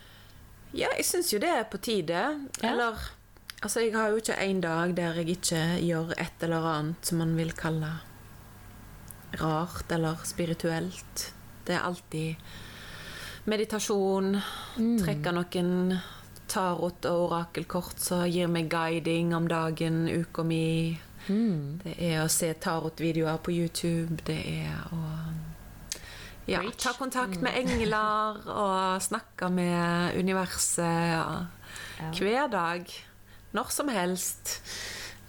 [0.76, 2.24] Ja, jeg syns jo det er på tide.
[2.60, 2.72] Ja.
[2.72, 2.98] Eller
[3.64, 7.22] Altså, jeg har jo ikke en dag der jeg ikke gjør et eller annet som
[7.22, 7.88] man vil kalle
[9.40, 11.22] rart eller spirituelt.
[11.64, 12.36] Det er alltid
[13.46, 14.36] meditasjon,
[15.00, 15.98] trekke noen
[16.50, 20.98] tarot- og orakelkort som gir meg guiding om dagen, uka mi.
[21.26, 24.20] Det er å se tarot-videoer på YouTube.
[24.26, 25.00] Det er å
[26.46, 31.24] ja, ta kontakt med engler og snakke med universet ja.
[31.98, 32.10] Ja.
[32.14, 32.92] hver dag.
[33.56, 34.60] Når som helst.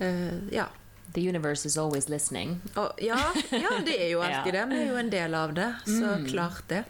[0.01, 0.67] Uh, ja.
[1.15, 2.60] The universe is always listening.
[2.75, 3.17] Og, ja,
[3.49, 4.65] ja, det er jo alltid det.
[4.69, 5.71] Vi er jo en del av det.
[5.88, 6.27] Så Mm.
[6.30, 6.84] klart det.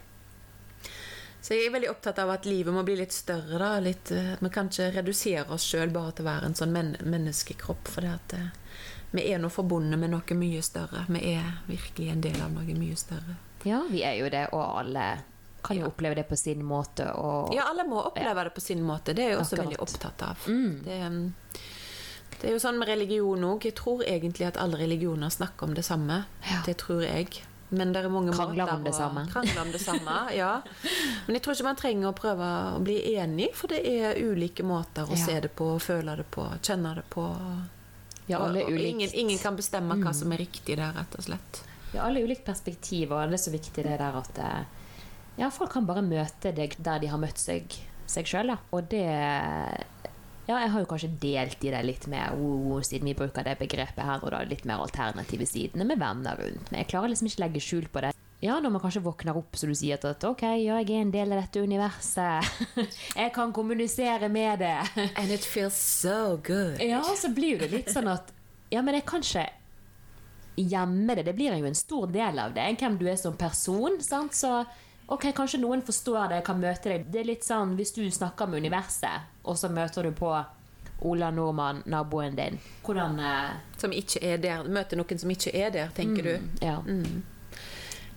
[1.47, 3.55] Så jeg er veldig opptatt av at livet må bli litt større.
[3.61, 3.69] Da.
[3.79, 6.89] Litt, at vi kan ikke redusere oss sjøl bare til å være en sånn men
[7.07, 7.87] menneskekropp.
[7.87, 8.83] For det at, eh,
[9.15, 11.05] vi er nå forbundet med noe mye større.
[11.07, 13.37] Vi er virkelig en del av noe mye større.
[13.63, 15.07] Ja, vi er jo det, og alle
[15.63, 17.07] kan jo oppleve det på sin måte.
[17.15, 19.15] Og Ja, alle må oppleve det på sin måte.
[19.15, 19.65] Det er jeg også Akkurat.
[19.65, 20.47] veldig opptatt av.
[20.47, 20.83] Mm.
[20.83, 20.99] Det,
[22.41, 23.63] det er jo sånn med religion òg.
[23.63, 26.25] Jeg tror egentlig at alle religioner snakker om det samme.
[26.43, 26.61] Ja.
[26.65, 27.41] Det tror jeg.
[27.69, 29.25] Men det er mange Krangler om det samme.
[29.31, 30.61] Krangle om det samme, ja.
[31.25, 34.63] Men jeg tror ikke man trenger å prøve å bli enig, for det er ulike
[34.63, 35.25] måter å Ja.
[35.25, 37.25] se det på, føle det på, kjenne det på.
[38.27, 41.23] Ja, alle Og- og ingen, ingen kan bestemme hva som er riktig der, rett og
[41.25, 41.61] slett.
[41.93, 44.63] Ja, alle ulikt perspektiv, og det er så viktig det der at eh,
[45.37, 47.63] ja, folk kan bare møte deg der de har møtt seg,
[48.05, 48.57] seg sjøl.
[48.71, 49.05] Og det
[50.47, 53.57] Ja, jeg har jo kanskje delt i det litt mer, oh, siden vi bruker det
[53.59, 57.27] begrepet her, og da litt mer alternative sidene med venner rundt Men Jeg klarer liksom
[57.27, 58.13] ikke legge skjul på det.
[58.39, 61.11] Ja, når man kanskje våkner opp så du sier at ok, ja, jeg er en
[61.11, 62.47] del av dette universet.
[63.23, 64.75] jeg kan kommunisere med det.
[65.17, 66.79] And it feels so good.
[66.79, 68.31] Ja, så blir det litt sånn at
[68.69, 69.47] Ja, men jeg kan ikke
[70.57, 71.25] gjemme det.
[71.27, 72.67] Det blir jo en stor del av det.
[72.79, 73.99] Hvem du er som person.
[74.05, 74.37] sant?
[74.37, 74.63] Så
[75.07, 77.07] ok, kanskje noen forstår det, kan møte deg.
[77.11, 80.31] Det er litt sånn hvis du snakker med universet, og så møter du på
[81.07, 82.59] Ola Nordmann, naboen din.
[82.85, 84.63] Hvordan eh, Som ikke er der.
[84.65, 86.47] Møter noen som ikke er der, tenker du.
[86.63, 86.79] Ja.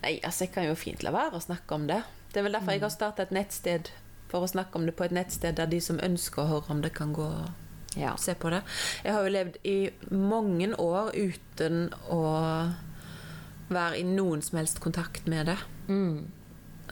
[0.00, 2.00] Nei, altså jeg kan jo fint la være å snakke om det.
[2.32, 3.90] Det er vel derfor jeg har starta et nettsted.
[4.30, 6.80] For å snakke om det på et nettsted der de som ønsker å høre om
[6.84, 8.14] det, kan gå og ja.
[8.16, 8.62] se på det.
[9.04, 9.78] Jeg har jo levd i
[10.14, 12.22] mange år uten å
[13.70, 15.58] være i noen som helst kontakt med det.
[15.90, 16.30] Mm.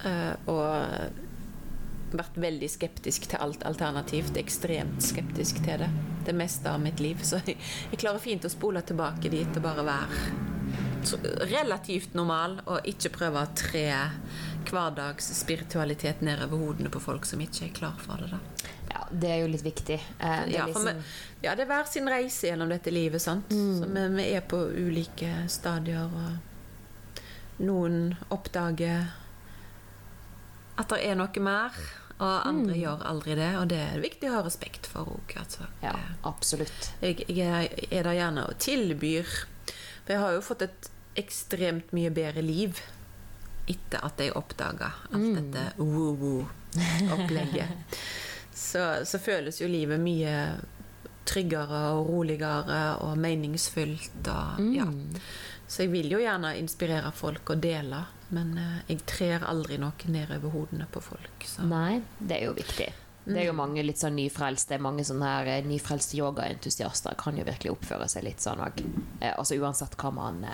[0.05, 1.25] Eh, og
[2.17, 4.37] vært veldig skeptisk til alt alternativt.
[4.41, 5.91] Ekstremt skeptisk til det.
[6.27, 7.21] Det meste av mitt liv.
[7.23, 7.59] Så jeg,
[7.93, 10.23] jeg klarer fint å spole tilbake dit og bare være
[11.49, 13.87] relativt normal, og ikke prøve å tre
[14.69, 18.29] hverdagsspiritualitet ned over hodene på folk som ikke er klar for det.
[18.35, 18.73] da.
[18.91, 19.97] ja, det er jo litt viktig.
[20.19, 23.49] Eh, det Ja, liksom, vi, ja, det er hver sin reise gjennom dette livet, sant.
[23.49, 29.09] Så vi, vi er på ulike stadier, og noen oppdager
[30.79, 31.75] at det er noe mer,
[32.19, 33.51] og andre gjør aldri det.
[33.61, 35.35] Og det er viktig å ha respekt for òg.
[35.39, 35.67] Altså.
[35.83, 35.93] ja,
[36.27, 36.93] absolutt.
[37.03, 39.27] Jeg, jeg er- er der gjerne og tilbyr.
[40.05, 42.79] For jeg har jo fått et ekstremt mye bedre liv
[43.69, 47.69] etter at jeg oppdaga alt dette woo-woo-opplegget.
[48.55, 50.35] så, så føles jo livet mye
[51.29, 54.29] tryggere og roligere og meningsfylt.
[54.33, 54.87] Og, ja.
[55.69, 60.13] Så jeg vil jo gjerne inspirere folk og dele, men eh, jeg trer aldri noe
[60.13, 61.47] ned over hodene på folk.
[61.49, 61.65] Så.
[61.69, 62.89] Nei, det er jo viktig.
[63.29, 67.45] Det er jo mange litt sånn nyfrelste mange sånne her eh, nyfrelste yogaentusiaster kan jo
[67.45, 68.81] virkelig oppføre seg litt sånn òg.
[69.21, 70.45] Eh, altså uansett hva man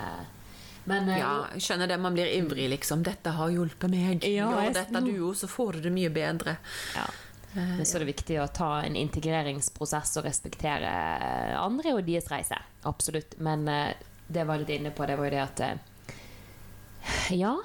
[0.85, 1.97] Men Ja, jeg skjønner det.
[1.97, 3.03] Man blir ivrig, liksom.
[3.03, 4.23] 'Dette har hjulpet meg'.
[4.27, 6.57] Ja, Gjør dette du òg, så får du det mye bedre.
[6.95, 7.07] ja.
[7.55, 10.89] Men så er det viktig å ta en integreringsprosess og respektere
[11.55, 12.57] andre og deres reise.
[12.83, 13.37] Absolutt.
[13.39, 15.61] Men det var litt inne på, det var jo det at
[17.33, 17.55] Ja.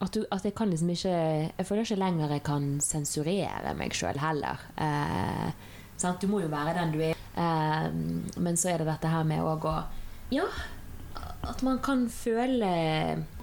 [0.00, 3.92] At, du, at jeg kan liksom ikke Jeg føler ikke lenger jeg kan sensurere meg
[3.96, 4.62] sjøl heller.
[4.80, 5.50] Eh?
[6.20, 7.18] Du må jo være den du er.
[7.36, 7.88] Eh,
[8.40, 9.74] men så er det dette her med òg å
[10.32, 10.46] Ja,
[11.42, 12.70] at man kan føle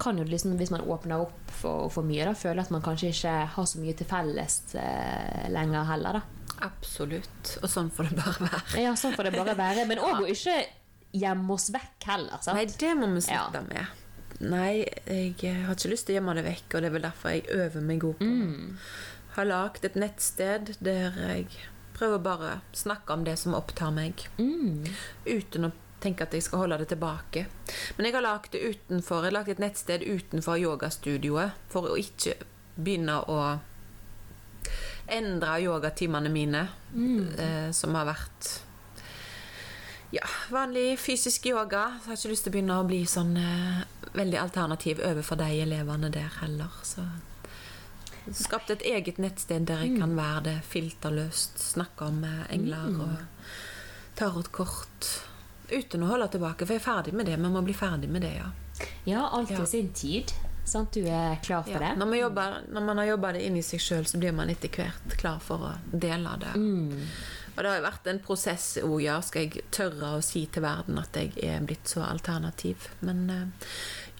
[0.02, 3.12] Kan jo liksom, hvis man åpner opp for, for mye, da, føle at man kanskje
[3.14, 6.26] ikke har så mye til felles eh, lenger heller, da.
[6.68, 7.56] Absolutt.
[7.62, 8.82] Og sånn får det bare være.
[8.82, 9.86] Ja, sånn får det bare være.
[9.90, 10.58] Men òg å ikke
[11.18, 12.38] gjemme oss vekk heller.
[12.42, 12.58] Sant?
[12.58, 14.06] Nei, det må vi slutte med.
[14.40, 17.34] Nei, jeg har ikke lyst til å gjemme det vekk, og det er vel derfor
[17.34, 18.76] jeg øver meg god på det.
[19.38, 21.48] Har lagd et nettsted der jeg
[21.98, 24.28] prøver bare å snakke om det som opptar meg,
[25.26, 27.48] uten å tenke at jeg skal holde det tilbake.
[27.98, 31.98] Men jeg har lagd det utenfor, jeg har lagd et nettsted utenfor yogastudioet for å
[31.98, 32.36] ikke
[32.78, 33.40] begynne å
[35.08, 36.68] endre yogatimene mine,
[37.40, 38.54] eh, som har vært
[40.12, 40.24] ja,
[40.54, 41.98] vanlig fysisk yoga.
[41.98, 43.82] Så jeg har ikke lyst til å begynne å bli sånn eh,
[44.14, 46.74] veldig alternativ overfor de elevene der heller.
[46.84, 47.04] Så
[48.36, 53.18] skapte et eget nettsted der jeg kan være det filterløst, snakke om eh, engler og
[54.20, 55.08] tarotkort.
[55.72, 57.38] Uten å holde tilbake, for jeg er ferdig med det.
[57.40, 58.52] Vi må bli ferdig med det, ja.
[59.08, 59.66] Ja, alt Ja.
[59.66, 60.32] sin tid.
[60.68, 60.92] Sant?
[60.94, 61.80] Du er klar for ja.
[61.80, 61.94] det?
[61.98, 64.50] Når, man jobber, når man har jobba det inn i seg sjøl, så blir man
[64.52, 66.54] etter hvert klar for å dele det.
[67.58, 69.18] Og det har jo vært en prosess òg, ja.
[69.26, 72.86] Skal jeg tørre å si til verden at jeg er blitt så alternativ?
[73.02, 73.72] Men eh,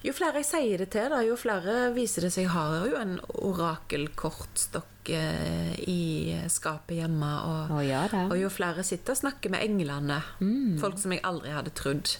[0.02, 2.98] jo flere jeg sier det til, da, jo flere viser det seg jeg har jo
[2.98, 6.02] en orakelkortstokk eh, i
[6.50, 7.30] skapet hjemme.
[7.46, 10.20] Og, Å ja og jo flere sitter og snakker med englene,
[10.82, 12.14] folk som jeg aldri hadde trodd.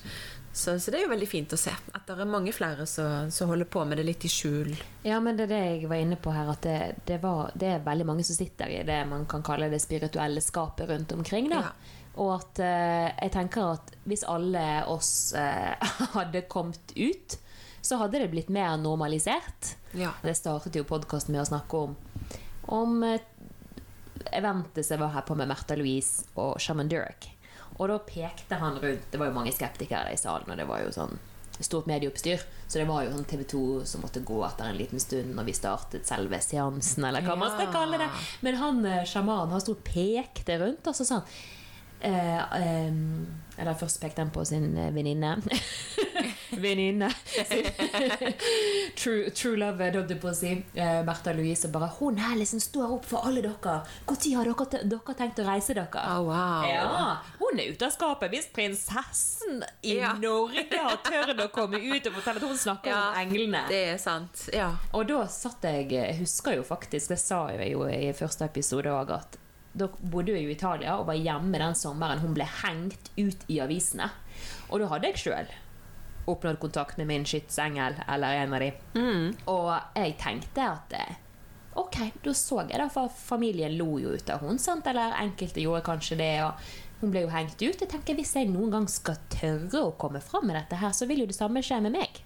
[0.59, 3.51] Så, så det er jo veldig fint å se at det er mange flere som
[3.51, 4.73] holder på med det litt i skjul.
[5.07, 7.69] Ja, men det er det jeg var inne på her, at det, det, var, det
[7.77, 11.47] er veldig mange som sitter i det man kan kalle det spirituelle skapet rundt omkring.
[11.53, 11.63] da.
[11.69, 11.95] Ja.
[12.19, 17.39] Og at eh, jeg tenker at hvis alle oss eh, hadde kommet ut,
[17.79, 19.77] så hadde det blitt mer normalisert.
[19.95, 20.17] Ja.
[20.27, 21.95] Det startet jo podkasten med å snakke om
[22.69, 23.23] om eh,
[24.35, 27.31] eventet som var her på med Märtha Louise og Shaman Durek.
[27.79, 30.83] Og da pekte han rundt Det var jo mange skeptikere i salen, og det var
[30.83, 31.19] jo sånn
[31.59, 32.43] stort medieoppstyr.
[32.67, 35.49] Så det var jo sånn TV 2 som måtte gå etter en liten stund når
[35.49, 38.09] vi startet selve seansen, eller hva man skal kalle det.
[38.47, 41.27] Men han eh, sjamanen han sto og pekte rundt, og så sa han
[42.01, 43.01] eh, eh,
[43.59, 45.39] Eller først pekte han på sin eh, venninne.
[46.51, 47.11] venninne.
[48.97, 50.53] true, true love, holdt jeg på å si.
[50.75, 53.81] Eh, Bertha Louise bare 'Hun her liksom står opp for alle dere.
[54.09, 56.65] Når har dere, dere tenkt å reise dere?' Oh, wow.
[56.69, 60.13] Ja, Hun er ute av skapet hvis prinsessen i Ja.
[60.15, 63.67] Norge har tørt å komme ut og fortelle at hun snakker Ja, om englene.
[63.69, 64.49] Det er sant.
[64.53, 64.77] Ja.
[64.93, 68.87] Og da satt jeg Jeg husker jo faktisk, det sa jeg jo i første episode
[68.91, 69.39] òg, at
[69.75, 73.45] da bodde jeg jo i Italia og var hjemme den sommeren hun ble hengt ut
[73.49, 74.11] i avisene.
[74.71, 75.47] Og da hadde jeg sjøl
[76.33, 78.71] oppnådd kontakt med min skytsengel, eller en av de.
[79.47, 81.17] Og jeg tenkte at eh,
[81.79, 84.87] Ok, da så jeg da, for familien lo jo ut av hun, sant?
[84.91, 86.33] eller enkelte gjorde kanskje det.
[86.43, 86.71] og
[87.01, 87.79] hun ble jo hengt ut.
[87.79, 91.07] Jeg tenker Hvis jeg noen gang skal tørre å komme fram med dette, her, så
[91.07, 92.19] vil jo det samme skje med meg.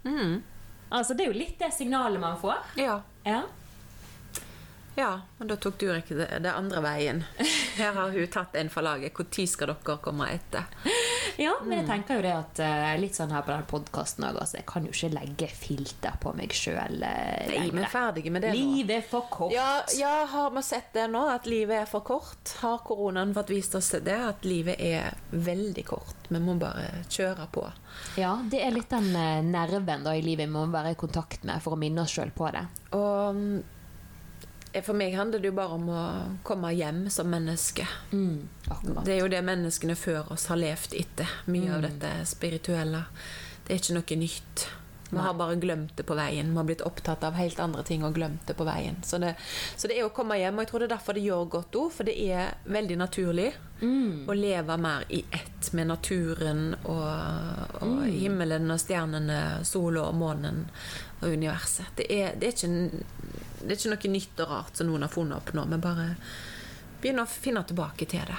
[0.93, 2.63] Altså, Det er jo litt det signalet man får.
[2.81, 3.01] ja.
[3.29, 3.43] Ja.
[4.95, 7.23] Ja, men da tok du ikke det, det andre veien.
[7.79, 9.15] Her har hun tatt en for laget.
[9.17, 10.67] Når skal dere komme etter?
[11.41, 14.41] Ja, men jeg tenker jo det at eh, litt sånn her på den podkasten òg,
[14.43, 18.45] altså, jeg kan jo ikke legge filter på meg sjøl uh, Nei, er ferdige med
[18.45, 18.61] det nå.
[18.77, 19.55] Livet er for kort.
[19.55, 21.25] Ja, ja, har vi sett det nå?
[21.33, 22.57] At livet er for kort?
[22.63, 24.19] Har koronaen fått vist oss det?
[24.33, 26.29] At livet er veldig kort?
[26.29, 27.67] Vi må bare kjøre på.
[28.21, 31.45] Ja, det er litt den eh, nerven da i livet vi må være i kontakt
[31.49, 32.65] med for å minne oss sjøl på det.
[32.97, 33.57] Og mm,
[34.81, 36.03] for meg handler det jo bare om å
[36.49, 37.85] komme hjem som menneske.
[38.13, 38.49] Mm.
[39.05, 41.29] Det er jo det menneskene før oss har levd etter.
[41.53, 43.05] Mye av dette spirituelle.
[43.67, 44.69] Det er ikke noe nytt.
[45.13, 46.49] Vi har bare glemt det på veien.
[46.51, 48.97] Vi har blitt opptatt av helt andre ting og glemt det på veien.
[49.05, 49.35] Så det,
[49.77, 51.77] så det er å komme hjem, og jeg tror det er derfor det gjør godt
[51.77, 51.91] òg.
[51.93, 53.51] For det er veldig naturlig
[53.83, 60.65] å leve mer i ett med naturen og, og himmelen og stjernene, sola og månen
[61.21, 61.93] og universet.
[61.99, 65.07] Det er, det, er ikke, en- det er ikke noe nytt og rart som noen
[65.07, 65.67] har funnet opp nå.
[65.71, 66.13] men bare
[67.03, 68.39] begynner å finne tilbake til det.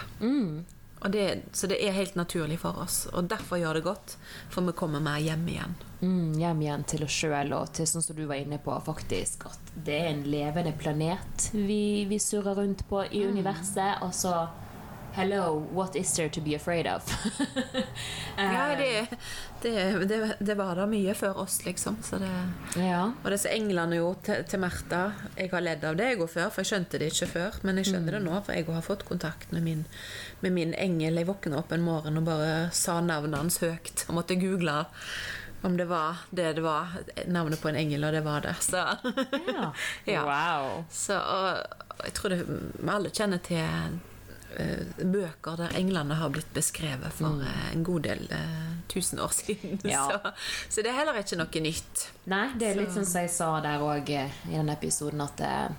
[1.04, 3.02] Og det, så det er helt naturlig for oss.
[3.12, 4.16] Og derfor gjør det godt,
[4.52, 5.74] for vi kommer mer hjem igjen.
[6.00, 9.44] Mm, hjem igjen til oss sjøl og til sånn som du var inne på, faktisk.
[9.52, 14.00] At det er en levende planet vi, vi surrer rundt på i universet.
[14.08, 14.32] Og så
[15.16, 17.04] Hello, what is there to be afraid of?
[18.38, 19.08] Ja, det,
[19.62, 22.00] det, det, det var da mye før oss, liksom.
[22.02, 22.30] Så det,
[22.82, 23.12] ja.
[23.22, 25.04] og disse englene jo til, til Märtha
[25.38, 27.60] Jeg har ledd av det jeg òg før, for jeg skjønte det ikke før.
[27.62, 29.84] Men jeg skjønner det nå, for jeg har fått kontakt med min,
[30.42, 31.22] med min engel.
[31.22, 34.08] Jeg våkna opp en morgen og bare sa navnet hans høyt.
[34.08, 34.80] Og måtte google
[35.64, 36.98] om det var det det var.
[37.30, 38.56] Navnet på en engel, og det var det.
[38.66, 38.82] Så,
[39.54, 39.70] ja.
[40.16, 40.26] Ja.
[40.26, 40.88] Wow.
[40.90, 43.94] så og, og jeg tror det, vi alle kjenner til eh,
[45.14, 49.80] bøker der englene har blitt beskrevet for eh, en god del eh, tusen år siden.
[49.94, 50.06] Ja.
[50.10, 50.34] Så,
[50.70, 52.08] så det er heller ikke noe nytt.
[52.32, 54.24] Nei, det er litt sånn som jeg sa der òg i
[54.54, 55.70] den episoden, at eh,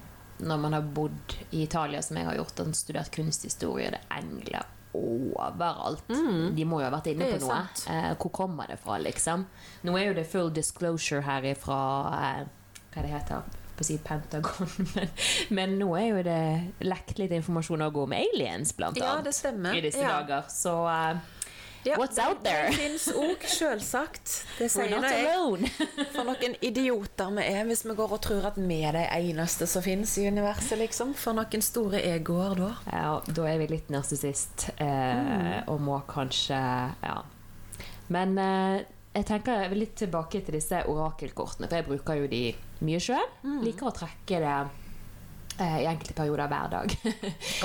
[0.45, 4.23] når man har bodd i Italia, som jeg har gjort, og studert kunsthistorie, det er
[4.23, 6.07] engler overalt.
[6.55, 7.39] De må jo ha vært inne Mm.
[7.41, 7.61] På noe.
[7.91, 9.47] Eh, hvor kommer det fra, liksom?
[9.83, 11.79] Nå er jo det full disclosure her ifra
[12.15, 12.45] eh,
[12.95, 13.43] Hva det heter
[13.77, 15.09] på å si Pentagon, men,
[15.59, 16.41] men nå er jo det
[16.87, 19.75] lekt litt informasjon også om aliens, blant Ja, annet, det stemmer.
[19.79, 20.21] i disse Ja.
[20.23, 20.47] dager.
[20.53, 21.17] Så uh,
[21.85, 22.71] Ja, What's out there?
[22.71, 24.31] Det fins òg, sjølsagt.
[24.57, 25.69] Det sier nå jeg.
[26.15, 29.69] For noen idioter vi er hvis vi går og tror at vi er de eneste
[29.69, 31.13] som fins i universet, liksom.
[31.13, 32.71] For noen store egoer da.
[32.89, 36.57] Ja, da er vi litt narsissist, eh, og må kanskje
[37.05, 37.19] Ja.
[38.09, 38.81] Men eh,
[39.15, 42.41] jeg tenker jeg vil litt tilbake til disse orakelkortene, for jeg bruker jo de
[42.85, 43.29] mye sjøl.
[43.63, 44.57] Liker å trekke det
[45.59, 46.97] eh, i enkelte perioder hver dag.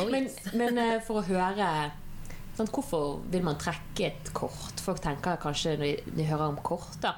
[0.01, 1.71] oh, men men eh, for å høre
[2.57, 4.83] sånn, Hvorfor vil man trekke et kort?
[4.83, 7.15] Folk tenker kanskje når de, de hører om kort, da.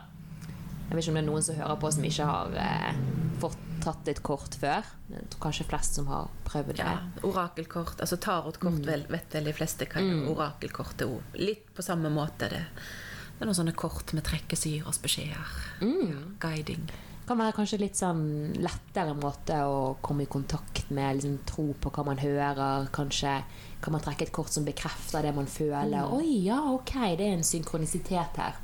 [0.92, 3.04] Jeg vet ikke om det er noen som hører på som ikke har eh,
[3.42, 4.88] fått tatt et kort før.
[5.12, 6.86] Jeg tror kanskje flest som har prøvd det.
[6.86, 8.02] Ja, orakelkort.
[8.04, 9.08] Altså tarotkort mm.
[9.12, 10.26] vet vel de fleste hva mm.
[10.32, 12.52] Orakelkort er litt på samme måte.
[12.52, 15.56] Det, det er noen sånne kort med gir oss beskjeder.
[15.82, 16.86] Ja, guiding.
[17.32, 18.23] Kan være kanskje litt sånn
[18.59, 22.89] lettere måte å komme i kontakt med, liksom tro på hva man hører.
[22.93, 23.39] Kanskje
[23.82, 26.11] kan man trekke et kort som bekrefter det man føler.
[26.13, 28.59] Oi, ja, ok, det er en synkronisitet her.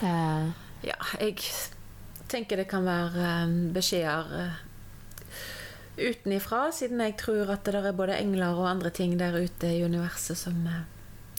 [0.00, 0.54] Uh,
[0.84, 1.40] Ja, jeg
[2.28, 4.56] tenker det kan være eh, beskjeder eh,
[6.10, 9.84] utenifra, siden jeg tror at det er både engler og andre ting der ute i
[9.84, 10.58] universet som,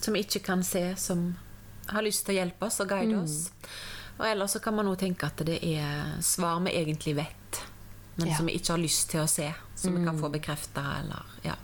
[0.02, 1.28] som ikke kan se, som
[1.92, 3.36] har lyst til å hjelpe oss og guide oss.
[4.18, 7.62] Og ellers så kan man også tenke at det er svar vi egentlig vet,
[8.16, 8.36] men Ja.
[8.38, 11.54] som vi ikke har lyst til å se, som vi kan få bekrefta, eller ja.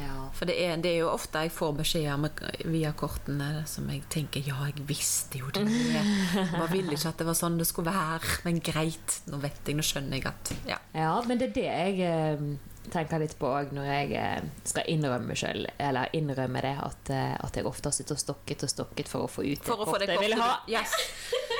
[0.00, 0.14] ja.
[0.32, 4.40] For det er, det er jo ofte jeg får beskjeder via kortene som jeg tenker
[4.48, 5.66] Ja, jeg visste jo det.
[6.32, 8.40] Jeg bare ville ikke at det var sånn det skulle være.
[8.46, 10.78] Men greit, nå vet jeg, nå skjønner jeg at Ja.
[10.96, 12.46] ja, men det er det jeg eh,
[12.90, 17.34] tenker litt på òg når jeg eh, skal innrømme selv, eller innrømme det, at, eh,
[17.38, 19.88] at jeg ofte har sittet og stokket og stokket for å få ut For det
[19.92, 20.50] kortet jeg vil ha.
[20.70, 20.96] Yes.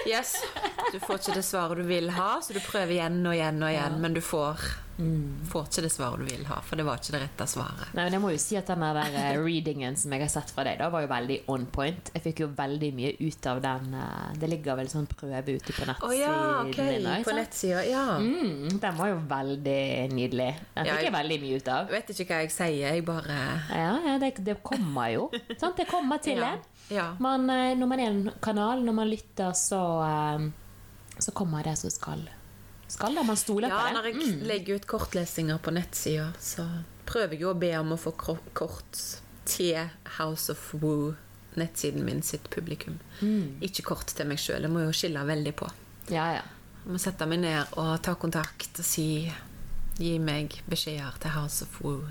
[0.08, 0.32] Yes.
[0.92, 3.70] Du får ikke det svaret du vil ha, så du prøver igjen og igjen og
[3.70, 4.64] igjen, men du får,
[4.98, 7.92] får ikke det svaret du vil ha, for det var ikke det rette svaret.
[7.96, 10.50] Nei, men jeg må jo si at den der eh, readingen som jeg har sett
[10.54, 12.10] fra deg, da var jo veldig on point.
[12.14, 13.94] Jeg fikk jo veldig mye ut av den.
[13.94, 16.76] eh, Det ligger vel sånn prøve ute på Å oh, ja, ok.
[16.76, 17.02] din.
[17.08, 18.18] da, På nettsiden, nettsida, ja.
[18.18, 20.50] Mm, den var jo veldig nydelig.
[20.74, 21.88] Den Ja, fikk jeg jeg- veldig mye ut av.
[21.90, 23.38] Vet ikke hva jeg sier, jeg bare
[23.70, 25.30] Ja, ja det, det kommer jo.
[25.58, 25.76] Sant?
[25.76, 26.52] Det kommer til Ja.
[26.52, 26.58] en.
[26.90, 27.08] Ja.
[27.18, 29.80] Men eh, når man er en kanal, når man lytter, så,
[31.18, 32.28] så kommer det som skal.
[32.92, 33.92] Skal da man stoler ja, på det?
[33.96, 36.66] når jeg legger ut kortlesinger på nettsida, så
[37.08, 38.98] prøver jeg jo å be om å få kort
[39.48, 39.78] til
[40.18, 41.14] House of Woo,
[41.56, 42.98] nettsiden min sitt publikum.
[43.64, 44.66] Ikke kort til meg sjøl.
[44.66, 45.70] Jeg må jo skille veldig på.
[46.12, 46.44] Ja, ja.
[46.82, 49.06] Jeg må sette meg ned og ta kontakt og si
[50.00, 52.06] Gi meg beskjeder til House of Woo.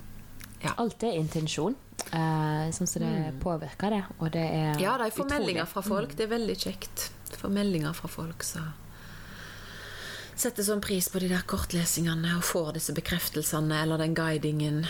[0.62, 0.76] Ja.
[0.78, 1.74] Alt er intensjon.
[2.14, 4.04] Eh, sånn som det påvirker det.
[4.20, 5.40] Og det er Ja, de får utrolig.
[5.40, 6.14] meldinger fra folk.
[6.16, 7.10] Det er veldig kjekt.
[7.42, 8.70] Får meldinger fra folk som
[10.42, 14.84] setter sånn pris på de der kortlesingene og får disse bekreftelsene eller den guidingen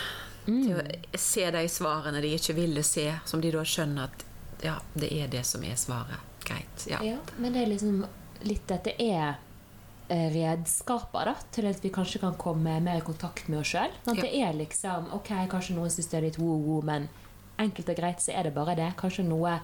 [0.46, 0.82] til å
[1.18, 4.24] se de svarene de ikke ville se, som de da skjønner at
[4.62, 6.28] ja, det er det som er svaret.
[6.42, 6.86] Greit.
[6.90, 6.98] Ja.
[7.04, 8.04] Ja, men det er liksom
[8.46, 9.36] litt det er
[10.08, 13.94] eh, redskaper da, til at vi kanskje kan komme mer i kontakt med oss sjøl.
[14.08, 14.16] Ja.
[14.18, 17.06] Det er liksom Ok, kanskje noen syns det er litt woo-woo, men
[17.62, 18.92] enkelt og greit så er det bare det.
[18.98, 19.60] Kanskje noe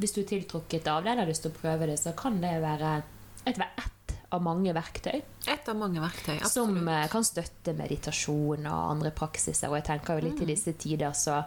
[0.00, 2.38] Hvis du er tiltrukket av det eller har lyst til å prøve det, så kan
[2.40, 3.99] det være et, ett
[4.32, 6.38] av mange verktøy Et av mange verktøy.
[6.48, 6.88] som Absolutt.
[6.88, 9.68] eh, kan støtte meditasjon og andre praksiser.
[9.70, 10.30] Og jeg tenker jo Mm.
[10.30, 11.44] litt i disse tider så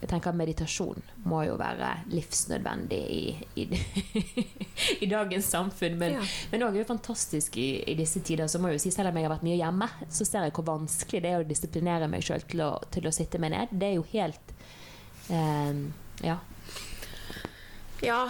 [0.00, 3.66] jeg tenker Meditasjon må jo være livsnødvendig i, i,
[5.04, 5.98] i dagens samfunn.
[6.00, 6.22] Men Ja.
[6.52, 8.46] men også er jo fantastisk i, i disse tider.
[8.48, 10.52] Så må jeg jo si, Selv om jeg har vært mye hjemme, så ser jeg
[10.56, 13.68] hvor vanskelig det er å disiplinere meg sjøl til, til å sitte meg ned.
[13.76, 14.54] Det er jo helt
[15.28, 15.74] eh,
[16.24, 16.38] Ja.
[18.02, 18.22] Ja,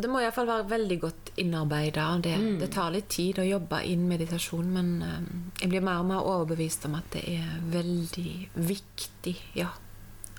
[0.00, 2.08] det må iallfall være veldig godt innarbeida.
[2.22, 2.58] Det, Mm.
[2.60, 5.20] det tar litt tid å jobbe inn meditasjon, men eh,
[5.62, 9.68] jeg blir mer og mer overbevist om at det er veldig viktig, ja.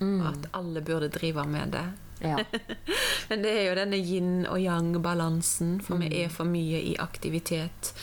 [0.02, 0.22] Mm.
[0.22, 1.86] Og at alle burde drive med det.
[2.22, 2.38] ja.
[3.30, 6.02] Men det er jo denne yin og yang-balansen, for Mm.
[6.10, 7.94] vi er for mye i aktivitet.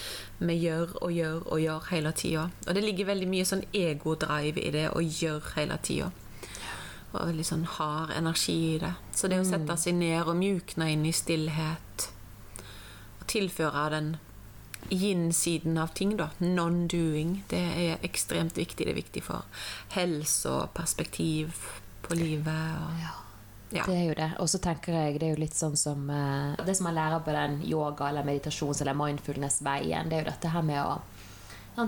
[0.41, 2.51] Vi gjør og gjør og gjør hele tida.
[2.67, 6.11] Og det ligger veldig mye sånn ego-drive i det å gjøre hele tida.
[7.13, 8.93] Og veldig sånn hard energi i det.
[9.17, 12.09] Så det å sette seg ned og mjukne inn i stillhet,
[13.21, 14.11] og tilføre den
[14.93, 18.87] yin-siden av ting, da, non-doing, det er ekstremt viktig.
[18.87, 19.45] Det er viktig for
[19.97, 21.57] helse og perspektiv
[22.05, 22.77] på livet.
[22.85, 23.15] Og, ja.
[23.69, 24.31] Det er jo det.
[24.41, 27.21] Og så tenker jeg det er jo litt sånn som eh, Det som man lærer
[27.25, 31.01] på den yoga- eller meditasjons- eller mindfulness-veien, det er jo dette her med å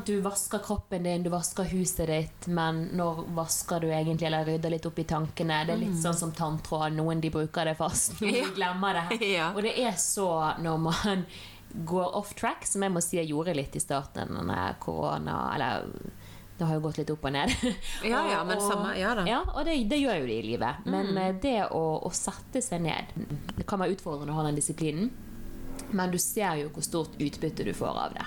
[0.06, 4.70] Du vasker kroppen din, du vasker huset ditt, men når vasker du egentlig, eller rydder
[4.70, 5.64] litt opp i tankene?
[5.66, 6.92] Det er litt sånn som tanntråd.
[6.94, 9.18] Noen de bruker det fast, noen glemmer det.
[9.56, 10.28] Og det er så
[10.62, 11.24] når man
[11.90, 15.86] går off track, som jeg må si jeg gjorde litt i starten av korona Eller
[16.60, 17.52] det har jo gått litt opp og ned.
[18.12, 19.22] Ja, ja, men samme- ja da.
[19.26, 20.84] Ja, og det, det gjør jo det i livet.
[20.86, 21.18] Men Mm.
[21.18, 23.10] eh, det å, å sette seg ned
[23.56, 25.10] Det kan være utfordrende å ha den disiplinen,
[25.96, 28.26] men du ser jo hvor stort utbytte du får av det.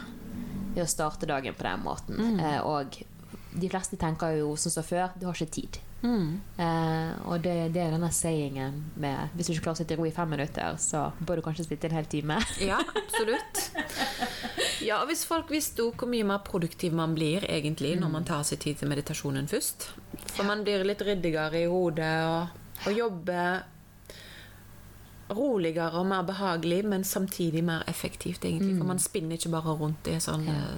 [0.73, 2.19] Ved å starte dagen på den måten.
[2.19, 2.39] Mm.
[2.39, 2.99] Eh, og
[3.53, 5.79] de fleste tenker jo som så før du har ikke tid.
[6.03, 6.41] Mm.
[6.59, 9.99] Eh, og det, det er denne sayingen med Hvis du ikke klarer å sitte i
[10.01, 12.39] ro i fem minutter, så bør du kanskje sitte en hel time.
[12.71, 13.61] Ja, absolutt.
[14.83, 18.59] Ja, Hvis folk visste hvor mye mer produktiv man blir egentlig når man tar seg
[18.65, 19.87] tid til meditasjonen først
[20.33, 23.63] For man blir litt ryddigere i hodet og, og jobber
[25.35, 28.77] roligere og mer behagelig, men samtidig mer effektivt, egentlig.
[28.77, 30.77] For man spinner ikke bare rundt i sånne Ja.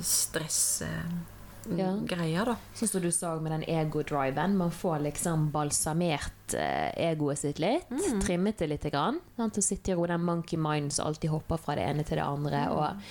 [1.65, 2.55] stressgreier, da.
[2.75, 4.55] Sånn som du sa med den ego-driven.
[4.57, 7.89] Man får liksom balsamert eh, egoet sitt litt.
[7.89, 8.21] Mm.
[8.21, 8.83] Trimmet det litt.
[8.91, 9.57] Grann, sant?
[9.57, 12.25] Og sitter i ro den monkey mind som alltid hopper fra det ene til det
[12.25, 12.67] andre.
[12.71, 13.01] Og, Mm.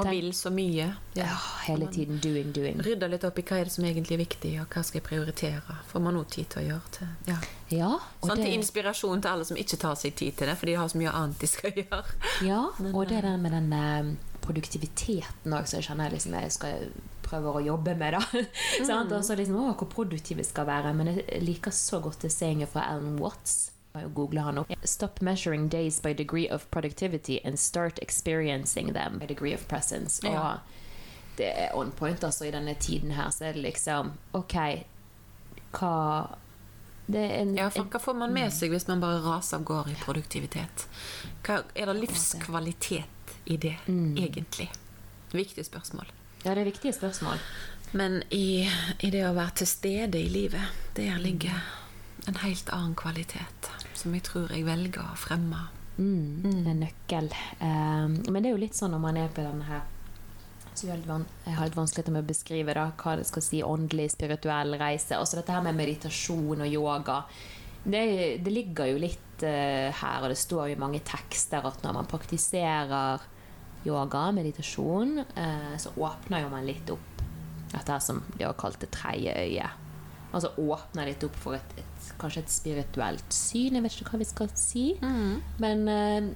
[0.00, 0.86] Og vil så mye.
[1.16, 1.26] ja,
[1.66, 2.80] hele tiden doing, doing.
[2.84, 5.06] Rydde litt opp i hva er det som egentlig er viktig, og hva skal jeg
[5.08, 5.76] prioritere.
[5.90, 7.08] Får man òg tid til å gjøre til.
[7.30, 7.38] Ja.
[7.72, 7.90] Ja,
[8.22, 10.88] Sånn til inspirasjon til alle som ikke tar seg tid til det, fordi de har
[10.92, 12.04] så mye annet de skal gjøre.
[12.46, 14.14] ja, og det der med den eh,
[14.46, 16.88] produktiviteten òg, som jeg kjenner liksom, jeg skal
[17.26, 18.14] prøve å jobbe med.
[18.14, 18.44] da.
[18.88, 19.10] Sant?
[19.12, 20.92] Og så liksom, å, hvor produktiv jeg skal være.
[20.94, 23.72] Men jeg liker så godt det sayinget fra Alan Watts.
[23.96, 24.72] Må google han opp.
[24.84, 30.20] Stop measuring days by degree of productivity and start experiencing them by degree of presence.
[30.26, 30.40] Ja.
[30.40, 30.58] Og
[31.36, 33.30] det er on point altså i denne tiden her.
[33.30, 34.56] Så er det liksom OK,
[35.76, 35.94] hva
[37.06, 39.98] en, Ja, for Hva får man med seg hvis man bare raser av gårde i
[40.00, 40.88] produktivitet?
[41.46, 44.66] Hva, er det livskvalitet i det, egentlig?
[45.32, 46.10] Viktig spørsmål.
[46.44, 47.38] ja, det er viktige spørsmål.
[47.92, 48.66] Men i,
[49.00, 51.54] i det å være til stede i livet, der ligger
[52.26, 53.70] en helt annen kvalitet.
[53.94, 57.30] Som jeg tror jeg velger å fremme Mm, En nøkkel.
[57.56, 59.84] Um, men det er jo litt sånn når man er på denne her
[60.76, 60.98] så jeg
[61.56, 65.16] har litt vanskeligheter med å beskrive da, hva det skal si åndelig, spirituell reise.
[65.16, 67.22] Også dette her med meditasjon og yoga.
[67.80, 68.02] Det,
[68.44, 71.96] det ligger jo litt uh, her, og det står jo i mange tekster at når
[71.96, 73.24] man praktiserer
[73.88, 77.24] yoga, meditasjon, uh, så åpner jo man litt opp
[77.72, 79.82] dette her som de har kalt det tredje øyet.
[80.36, 83.78] Altså åpner litt opp for et, et, kanskje et spirituelt syn.
[83.78, 84.84] Jeg vet ikke hva vi skal si.
[85.62, 86.28] Men eh,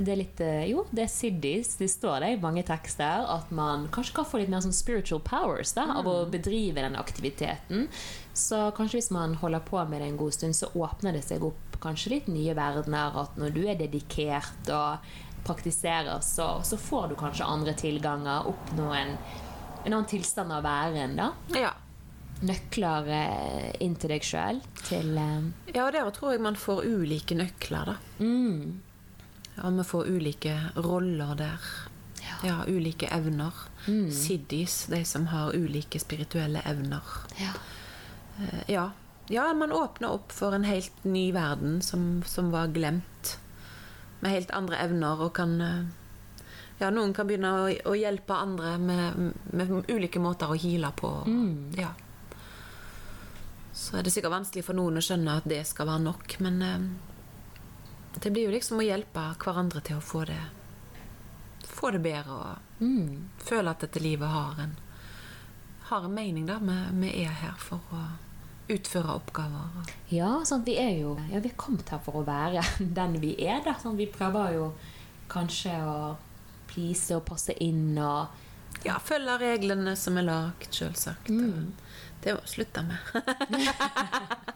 [0.00, 1.74] det er litt eh, Jo, det er siddis.
[1.80, 5.20] Det står det i mange tekster at man kanskje kan få litt mer sånn spiritual
[5.26, 7.88] powers da, av å bedrive den aktiviteten.
[8.36, 11.44] Så kanskje hvis man holder på med det en god stund, så åpner det seg
[11.44, 13.18] opp kanskje litt nye verdener.
[13.24, 15.12] At når du er dedikert og
[15.44, 18.48] praktiserer, så, så får du kanskje andre tilganger.
[18.48, 19.14] Oppnå en,
[19.84, 21.32] en annen tilstand av væren, da.
[21.56, 21.74] Ja.
[22.42, 24.60] Nøkler eh, inn til deg sjøl.
[24.92, 27.96] Eh, ja, og der tror jeg man får ulike nøkler, da.
[28.18, 28.80] mm,
[29.58, 31.66] Ja, vi får ulike roller der.
[32.46, 33.52] Ja, ulike evner.
[34.14, 37.02] Siddis, de som har ulike spirituelle evner.
[37.40, 37.52] ja.
[38.40, 38.90] Eh, Ja.
[39.28, 43.36] ja, man åpner opp for en helt ny verden som, som var glemt.
[44.20, 45.58] Med helt andre evner og kan
[46.80, 51.10] Ja, noen kan begynne å, å hjelpe andre med, med ulike måter å heale på.
[51.76, 51.90] Ja.
[53.80, 56.58] Så er det sikkert vanskelig for noen å skjønne at det skal være nok, men
[56.66, 56.88] eh,
[58.20, 60.40] det blir jo liksom å hjelpe hverandre til å få det
[61.70, 63.28] Få det bedre og Mm.
[63.44, 64.70] føle at dette livet har en
[65.90, 66.54] har en mening, da.
[66.64, 68.00] Vi, vi er her for å
[68.72, 69.90] utføre oppgaver.
[70.08, 72.62] Ja, sånn, vi er jo ja, vi er kommet her for å være
[72.98, 73.60] den vi er.
[73.64, 73.74] Da.
[73.82, 74.70] Sånn, vi prøver jo
[75.28, 75.96] kanskje å
[76.70, 78.28] please og passe inn og
[78.86, 81.28] Ja, følge reglene som er lagt, selvsagt.
[82.22, 82.96] Det var slutta med.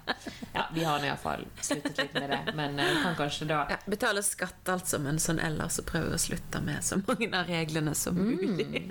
[0.52, 3.78] Ja, vi har iallfall sluttet litt med det, men eh, vi kan kanskje da Ja,
[3.90, 7.48] betale skatt altså, men sånn ellers så prøver vi å slutte med så mange av
[7.50, 8.84] reglene som mulig.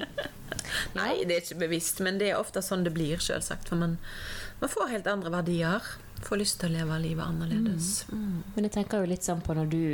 [0.99, 3.71] Nei, det er ikke bevisst, men det er ofte sånn det blir, selvsagt.
[3.71, 3.95] For man,
[4.59, 5.93] man får helt andre verdier.
[6.27, 7.93] Får lyst til å leve livet annerledes.
[8.11, 8.43] Mm.
[8.55, 9.85] Men jeg tenker jo litt sånn på når du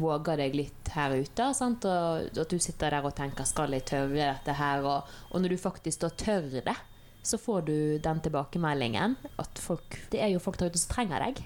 [0.00, 1.84] våger deg litt her ute, sant?
[1.90, 5.56] og at du sitter der og tenker 'skal jeg tørre dette her', og, og når
[5.56, 6.76] du faktisk da tør det,
[7.22, 11.24] så får du den tilbakemeldingen at folk Det er jo folk der ute som trenger
[11.26, 11.42] deg.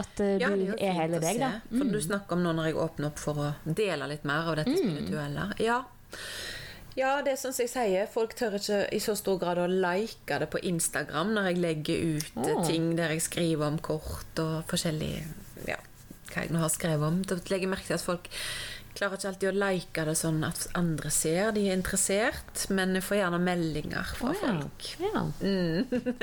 [0.00, 1.50] At eh, Ja, du er er hele deg, da.
[1.70, 1.78] Mm.
[1.78, 4.58] For du snakker om nå når jeg åpner opp for å dele litt mer av
[4.60, 5.48] dette spirituelle.
[5.62, 5.80] Ja.
[6.96, 9.66] ja, det er sånn som jeg sier, folk tør ikke i så stor grad å
[9.70, 12.62] like det på Instagram når jeg legger ut oh.
[12.66, 15.12] Ting der jeg skriver om kort og forskjellig
[15.68, 15.80] Ja,
[16.30, 17.20] hva jeg nå har skrevet om.
[17.26, 18.30] Da legger jeg merke til at folk
[18.94, 23.04] klarer ikke alltid å like det sånn at andre ser de er interessert, men jeg
[23.06, 24.52] får gjerne meldinger fra oh, ja.
[24.52, 24.88] folk.
[25.02, 25.22] Ja.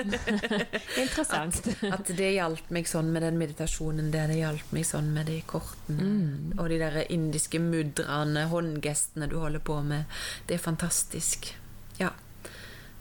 [1.03, 1.61] Interessant.
[1.91, 5.39] At det hjalp meg sånn med den meditasjonen der, det hjalp meg sånn med de
[5.47, 6.11] kortene.
[6.11, 6.53] Mm.
[6.57, 10.21] Og de der indiske mudrane, håndgestene du holder på med.
[10.47, 11.51] Det er fantastisk.
[11.99, 12.13] Ja.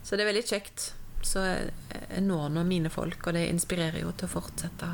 [0.03, 0.91] Så det er veldig kjekt.
[1.23, 4.89] Så jeg når nå mine folk, og det inspirerer jo til å fortsette.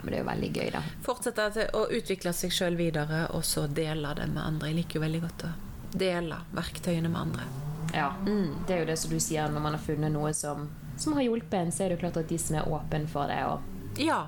[0.00, 0.80] Ja, men det er jo veldig gøy, da.
[1.04, 4.70] Fortsette å utvikle seg sjøl videre, og så dele det med andre.
[4.70, 5.50] Jeg liker jo veldig godt å
[6.00, 7.48] dele verktøyene med andre.
[7.92, 8.06] Ja.
[8.24, 11.26] Det er jo det som du sier, når man har funnet noe som, som har
[11.26, 14.00] hjulpet en, så er det jo klart at de som er åpne for det, og
[14.00, 14.22] Ja.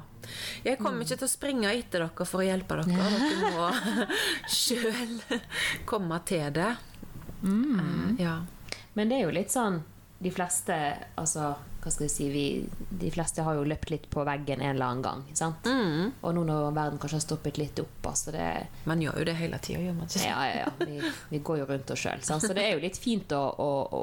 [0.62, 3.00] Jeg kommer ikke til å springe etter dere for å hjelpe dere.
[3.00, 4.04] Dere må
[4.60, 5.16] sjøl
[5.88, 6.68] komme til det.
[7.42, 8.20] Mm.
[8.20, 8.36] Ja.
[8.92, 9.80] Men det er jo litt sånn
[10.22, 10.74] De fleste
[11.18, 11.48] altså,
[11.82, 12.42] hva skal jeg si vi,
[13.00, 15.22] De fleste har jo løpt litt på veggen en eller annen gang.
[15.34, 15.66] Sant?
[15.66, 18.48] Og nå når verden kanskje har stoppet litt opp altså det,
[18.86, 20.22] Man gjør jo det hele tida, gjør man ikke?
[20.28, 20.86] Ja, ja, ja.
[20.86, 22.22] Vi, vi går jo rundt oss sjøl.
[22.22, 24.02] Så det er jo litt fint å, å, å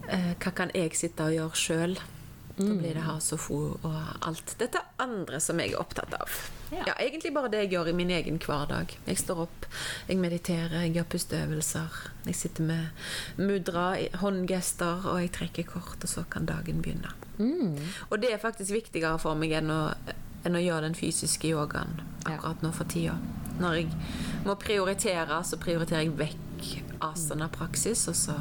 [0.08, 1.98] eh, Hva kan jeg sitte og gjøre sjøl?
[2.58, 6.32] Da blir det House of Woo og alt dette andre som jeg er opptatt av.
[6.72, 6.82] Ja.
[6.88, 6.94] Ja.
[6.98, 8.96] Egentlig bare det jeg gjør i min egen hverdag.
[9.06, 9.68] Jeg står opp,
[10.08, 12.00] jeg mediterer, jeg gjør pusteøvelser.
[12.26, 13.92] Jeg sitter med mudra,
[14.24, 17.14] håndgester, og jeg trekker kort, og så kan dagen begynne.
[17.38, 17.76] Mm.
[18.10, 19.80] Og det er faktisk viktigere for meg enn å,
[20.44, 23.14] enn å gjøre den fysiske yogaen akkurat nå for tida.
[23.58, 23.88] Når jeg
[24.46, 26.68] må prioritere, så prioriterer jeg vekk
[27.02, 28.34] asana-praksis, og så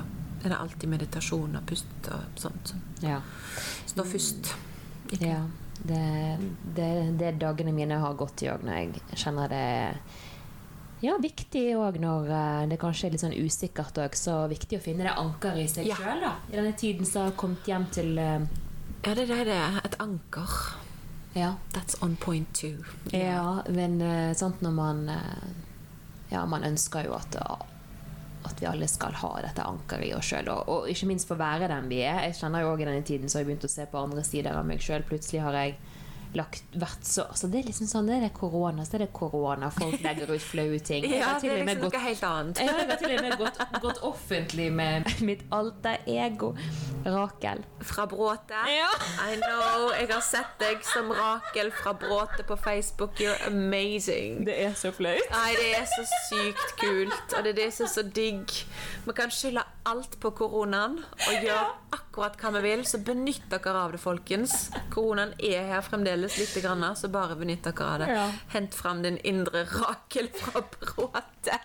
[0.44, 3.22] er det alltid meditasjon og pust og sånt som Ja.
[3.86, 4.54] står først.
[5.22, 5.42] ja.
[5.78, 6.38] Det,
[6.76, 9.66] det, det dagene mine har gått i òg, når jeg kjenner det
[11.06, 14.16] ja, viktig òg når eh, det kanskje er litt sånn usikkert òg.
[14.18, 15.96] Så viktig å finne det ankeret i seg Ja.
[16.00, 16.32] sjøl, da.
[16.50, 18.48] I denne tiden som har kommet hjem til eh,
[19.08, 19.82] Ja, det er det det.
[19.88, 20.54] Et anker.
[21.34, 21.54] Ja.
[21.72, 22.84] That's on point two.
[23.16, 25.48] Ja, men eh, sant når man eh,
[26.28, 27.38] Ja, man ønsker jo at
[28.48, 31.36] at vi alle skal ha dette ankeret i oss sjøl, og, og ikke minst få
[31.40, 32.22] være den vi er.
[32.28, 34.24] Jeg kjenner jo også I denne tiden så har jeg begynt å se på andre
[34.28, 35.04] sider av meg sjøl.
[35.08, 35.78] Plutselig har jeg
[36.36, 39.70] lagt, vært så altså Det er liksom sånn, det er korona, så er det korona.
[39.74, 41.06] Folk legger ut flaue ting.
[41.18, 42.60] Ja, det er liksom noe helt annet.
[42.62, 46.54] jeg har til og med gått, gått offentlig med mitt alter ego,
[47.06, 47.64] Rakel.
[47.88, 48.60] Fra Bråte.
[48.74, 48.90] Ja.
[49.28, 49.88] I know.
[49.96, 53.18] Jeg har sett deg som Rakel fra Bråte på Facebook.
[53.22, 54.44] You're amazing.
[54.48, 55.24] Det er så flaut.
[55.34, 58.54] Nei, det er så sykt kult, og det er det som er så digg.
[59.08, 63.86] Vi kan skylde alt på koronaen og gjøre akkurat hva vi vil, så benytt dere
[63.86, 64.68] av det, folkens.
[64.94, 68.10] Koronaen er her fremdeles litt, grann, så bare benytt dere av det.
[68.16, 68.26] Ja.
[68.54, 71.60] Hent fram din indre Rakel fra Bråte.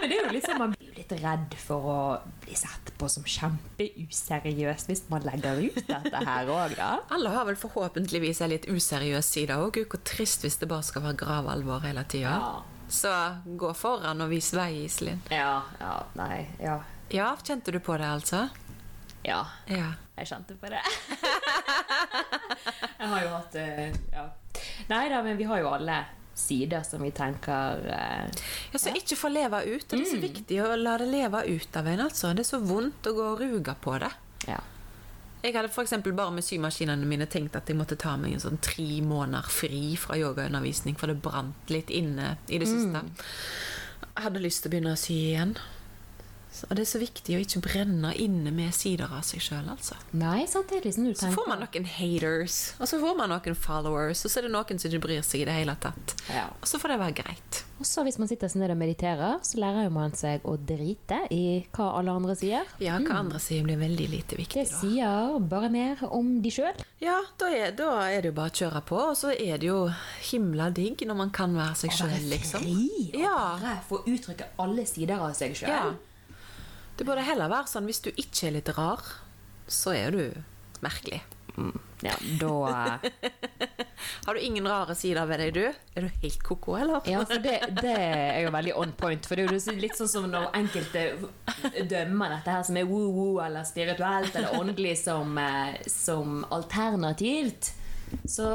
[0.00, 1.98] Men det er jo liksom, man blir jo litt redd for å
[2.44, 6.90] bli sett på som kjempeuseriøs hvis man legger ut dette her òg, da.
[7.14, 9.72] Alle har vel forhåpentligvis en litt useriøs side òg.
[9.78, 12.36] Gud, hvor trist hvis det bare skal være gravalvor hele tida.
[12.38, 12.78] Ja.
[12.88, 13.10] Så
[13.60, 15.20] gå foran og vis vei, Iselin.
[15.32, 16.78] Ja, ja, nei, ja.
[17.12, 18.46] Ja, kjente du på det, altså?
[19.28, 19.92] Ja, Ja.
[20.18, 20.80] jeg kjente på det.
[22.98, 24.28] jeg har jo hatt eh, Ja.
[24.88, 25.98] Nei da, men vi har jo alle
[26.38, 28.40] sider som vi tenker eh,
[28.72, 29.86] Ja, så ikke få leve ut.
[29.90, 32.04] Det er så viktig å la det leve ut av en.
[32.06, 32.32] altså.
[32.34, 34.10] Det er så vondt å gå og ruge på det.
[34.48, 34.60] Ja.
[35.42, 38.58] Jeg hadde eksempel bare med symaskinene mine tenkt at jeg måtte ta meg en sånn
[38.62, 43.04] tre måneder fri fra yogaundervisning, for det brant litt inne i det siste.
[44.02, 45.52] Jeg hadde lyst til å begynne å sy igjen.
[46.68, 49.94] Og det er så viktig å ikke brenne inne med sider av seg sjøl, altså.
[50.18, 53.54] Nei, sant, det er liksom Så får man noen haters, og så får man noen
[53.58, 56.14] followers, og så er det noen som ikke bryr seg i det hele tatt.
[56.34, 56.48] Ja.
[56.60, 57.62] Og så får det være greit.
[57.78, 61.20] Og så hvis man sitter sånn ned og mediterer, så lærer man seg å drite
[61.30, 61.42] i
[61.76, 62.66] hva alle andre sier.
[62.82, 64.80] Ja, hva andre sier blir veldig lite viktig, Det da.
[64.82, 66.74] sier bare mer om de sjøl.
[66.98, 69.68] Ja, da er, da er det jo bare å kjøre på, og så er det
[69.70, 69.84] jo
[70.32, 72.66] himla digg når man kan være seg sjøl, liksom.
[72.66, 73.36] Fri og Ja.
[73.62, 75.70] bare få uttrykke alle sider av seg sjøl.
[75.70, 75.94] Ja.
[76.98, 79.02] Det burde heller være sånn hvis du ikke er litt rar,
[79.70, 80.22] så er du
[80.82, 81.22] merkelig.
[82.00, 82.98] Ja, da
[84.26, 85.94] Har du ingen rare sider ved deg, du?
[85.98, 87.02] Er du helt ko-ko, eller?
[87.08, 89.26] Ja, for det, det er jo veldig on point.
[89.26, 91.04] For det er jo litt sånn som når enkelte
[91.90, 97.72] dømmer dette her som er woo-woo eller spirituelt eller åndelig som, eh, som alternativt,
[98.26, 98.52] så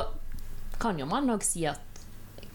[0.79, 1.92] kan jo man nok si at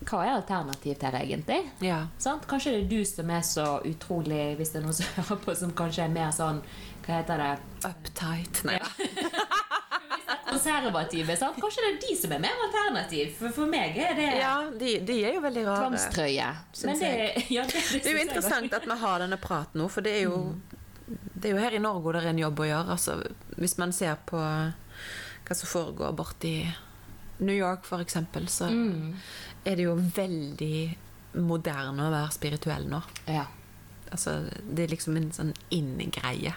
[0.09, 1.59] hva er alternativet her, egentlig?
[1.85, 2.03] Ja.
[2.23, 2.41] Sånn?
[2.49, 5.57] Kanskje det er du som er så utrolig, hvis det er noen som hører på,
[5.59, 6.63] som kanskje er mer sånn
[7.05, 7.51] Hva heter det?
[7.89, 8.63] Uptight.
[8.69, 8.89] Nei da.
[10.49, 11.37] Konservative.
[11.37, 11.57] Sant?
[11.61, 13.31] Kanskje det er de som er mer alternativ.
[13.39, 15.87] For, for meg er det Ja, de, de er jo veldig rare.
[15.87, 16.49] tvangstrøye.
[16.89, 17.13] Men det,
[17.57, 20.27] ja, det, Det er jo interessant at vi har denne praten nå, for det er
[20.27, 20.43] jo
[21.09, 22.97] Det er jo her i Norge det er en jobb å gjøre.
[22.97, 23.19] Altså,
[23.57, 26.55] hvis man ser på hva som foregår borti
[27.39, 28.67] New York, eksempel, så
[29.69, 30.81] er det jo veldig
[31.39, 33.01] moderne å være spirituell nå.
[33.29, 33.47] Ja.
[34.09, 34.33] Altså,
[34.65, 36.55] det er liksom en sånn inngreie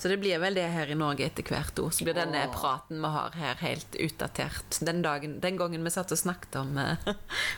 [0.00, 1.92] Så det blir vel det her i Norge etter hvert ord.
[1.92, 2.54] Så blir denne oh.
[2.54, 4.78] praten vi har her, helt utdatert.
[4.80, 7.10] Den, dagen, den gangen vi satt og snakket om uh,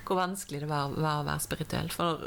[0.06, 1.92] hvor vanskelig det var, var å være spirituell.
[1.94, 2.24] For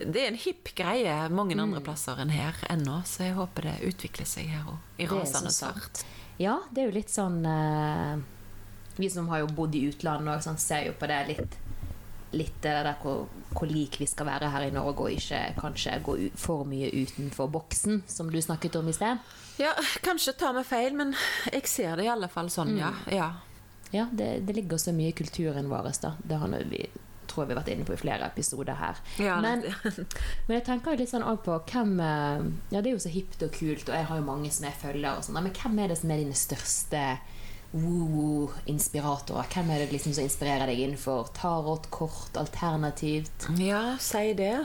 [0.00, 3.78] det er en hipp greie mange andre plasser enn her ennå, så jeg håper det
[3.88, 4.84] utvikler seg her òg.
[5.00, 6.04] I rasende fart.
[6.40, 8.20] Ja, det er jo litt sånn uh,
[9.00, 11.59] Vi som har jo bodd i utlandet òg, ser jo på det litt
[12.36, 15.98] Litt det der hvor, hvor lik vi skal være her i Norge, og ikke kanskje
[16.06, 19.20] gå for mye utenfor boksen, som du snakket om i sted.
[19.60, 19.74] Ja,
[20.04, 21.14] kanskje tar vi feil, men
[21.50, 22.94] jeg ser det i alle fall sånn, ja.
[23.12, 23.30] ja.
[23.90, 26.14] Ja, det, det ligger så mye i kulturen vår, da.
[26.22, 26.84] Det har vi
[27.30, 29.00] tror jeg vi har vært inne på i flere episoder her.
[29.22, 29.62] Ja, men,
[30.48, 33.44] men jeg tenker jo litt sånn på hvem eh, Ja, det er jo så hipt
[33.46, 35.92] og kult, og jeg har jo mange som jeg følger, og sånn, men hvem er
[35.92, 37.04] det som er dine største
[37.72, 39.46] woo-inspiratorer?
[39.54, 43.48] Hvem er det liksom som inspirerer deg innenfor tarot, kort, alternativt?
[43.60, 44.56] Ja, si det.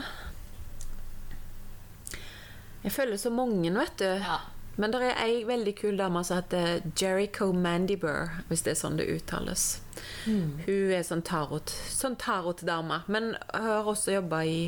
[2.82, 4.06] Jeg følger så mange, vet du.
[4.22, 4.40] Ja.
[4.76, 8.98] Men det er ei veldig kul dame som heter Jericho Mandibur, hvis det er sånn
[9.00, 9.78] det uttales.
[10.26, 14.58] Hun er sånn tarot sånn tarotdame, men har også jobba i,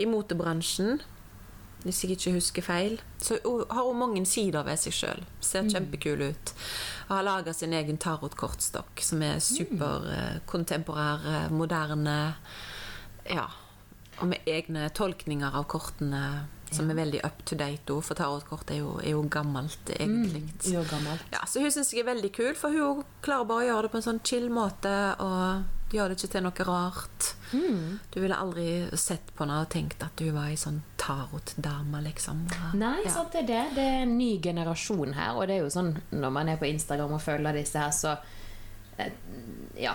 [0.00, 1.02] i motebransjen.
[1.84, 2.94] hvis jeg ikke husker feil.
[3.20, 5.24] Så hun har hun mange sider ved seg sjøl.
[5.44, 6.54] Ser kjempekul ut.
[7.08, 12.34] Og har laga sin egen tarotkortstokk, som er superkontemporær, eh, moderne.
[13.30, 13.48] Ja.
[14.20, 16.24] Og med egne tolkninger av kortene
[16.74, 17.92] som er veldig up to date.
[17.92, 20.42] også, For tarotkort er er jo gammelt, egentlig.
[20.64, 21.22] Jo, gammelt.
[21.32, 23.90] Ja, så hun syns jeg er veldig kul, for hun klarer bare å gjøre det
[23.92, 24.94] på en sånn chill måte.
[25.20, 25.64] Og
[25.94, 27.28] gjør det ikke til noe rart.
[28.14, 28.66] Du ville aldri
[28.98, 32.44] sett på henne og tenkt at du var ei sånn tarotdame, liksom.
[32.80, 33.10] Nei, Ja.
[33.14, 33.62] sant det er det.
[33.76, 35.36] Det er en ny generasjon her.
[35.38, 38.16] Og det er jo sånn når man er på Instagram og følger disse her, så
[38.98, 39.12] eh,
[39.78, 39.94] Ja.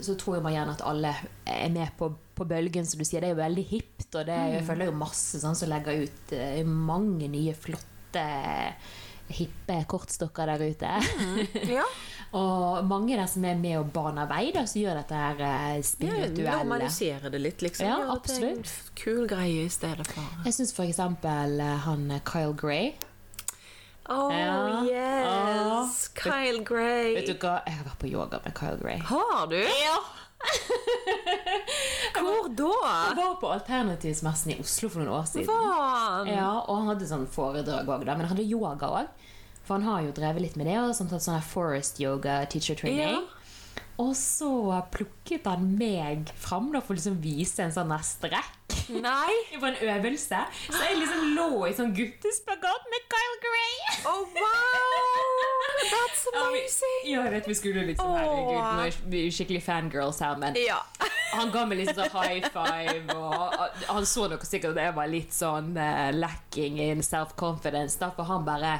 [0.00, 1.10] Så tror man gjerne at alle
[1.46, 3.20] er med på, på bølgen, som du sier.
[3.20, 6.32] Det er jo veldig hipt, og det jeg følger jo masse sånn som legger ut
[6.34, 8.24] eh, mange nye, flotte,
[9.34, 10.94] hippe kortstokker der ute.
[11.70, 11.84] Ja.
[12.34, 15.42] og mange der som er med og baner vei, da, som gjør dette her
[15.86, 16.46] spirituelle.
[16.48, 16.58] Ja.
[16.58, 17.86] Normalisere det litt, liksom.
[17.86, 18.70] Ja, en absolutt.
[18.98, 22.94] Kul greie i stedet for Jeg syns eksempel eh, han eh, Kyle Gray
[24.04, 24.84] Oh Ja.
[24.84, 26.10] yes!
[26.14, 27.14] Kyle Gray.
[27.16, 27.62] Vet du hva?
[27.64, 28.98] Jeg har vært på yoga med Kyle Gray.
[29.00, 29.56] Har du?
[29.56, 29.96] Ja!
[32.18, 32.72] Hvor da?
[33.08, 35.48] Jeg var på Alternativsmessen i Oslo for noen år siden.
[35.48, 36.28] Faen!
[36.34, 39.30] Ja, og han hadde sånn foredrag òg, men han hadde yoga òg.
[39.64, 42.76] For han har jo drevet litt med det, og sånn tatt sånn forest yoga teacher
[42.76, 43.24] training.
[44.02, 44.50] Og så
[44.90, 49.34] plukket han meg fram da, for å liksom vise en sånn strekk Nei!
[49.60, 50.40] på en øvelse.
[50.66, 53.76] Så jeg liksom lå i sånn guttespagat med Kyle Gray.
[54.10, 55.54] Oh, wow!
[55.92, 56.98] That's amazing!
[57.06, 58.18] Ja, jeg vet vi skulle liksom oh.
[58.18, 60.80] Herregud, vi er skikkelig fangirls her, men Ja.
[61.38, 63.54] han ga meg litt sånn high five, og
[63.88, 68.46] han så nok sikkert at jeg var litt sånn uh, lacking in self-confidence, for han
[68.46, 68.78] bare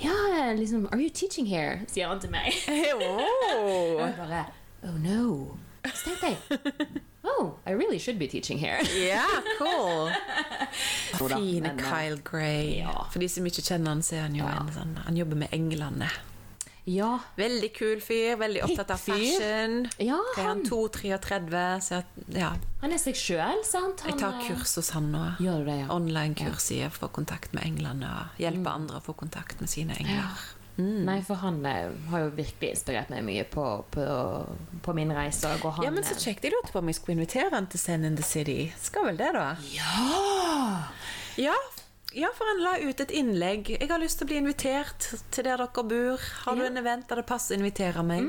[0.00, 1.80] Ja, liksom Are you teaching here?
[1.88, 2.52] sier han til meg.
[2.94, 4.00] Og Oh.
[4.00, 4.44] jeg bare
[4.84, 5.56] Oh no.
[5.84, 8.78] Så tenkte jeg Oh, I really should be teaching here.
[8.94, 10.10] Yeah, cool.
[11.28, 12.76] Fine Kyle Gray.
[12.82, 13.06] ja.
[13.12, 14.60] For de som ikke kjenner han, så er han jo Ja.
[14.60, 16.10] en sånn Han jobber med englene.
[16.84, 17.18] Ja.
[17.36, 19.86] Veldig kul fyr, veldig opptatt av fashion.
[19.96, 20.44] Ja, han...
[20.44, 20.60] er han?
[20.60, 22.00] han, 2-33, så
[22.36, 22.50] ja.
[22.82, 24.04] han er seg sjøl, sant?
[24.04, 25.22] Han, Jeg tar eh, kurs hos han nå.
[25.44, 25.56] Ja?
[25.94, 29.96] Online-kurs i å få kontakt med englene og hjelpe andre å få kontakt med sine
[29.96, 30.44] engler.
[30.76, 33.64] Nei, for han eh, har jo virkelig inspirert meg mye på,
[33.94, 34.06] på,
[34.82, 35.54] på min reise.
[35.62, 36.44] Ja, men så eh, kjekt.
[36.44, 38.72] Jeg lurte på om jeg skulle invitere han til Send in the City.
[38.82, 39.52] Skal vel det, da?
[39.72, 39.94] Ja!
[41.38, 41.54] Ja,
[42.14, 43.68] ja, for han la ut et innlegg.
[43.80, 46.20] Jeg har lyst til å bli invitert til der dere bor.
[46.44, 46.66] Har du Ja.
[46.70, 48.28] en event der det passer invitere meg?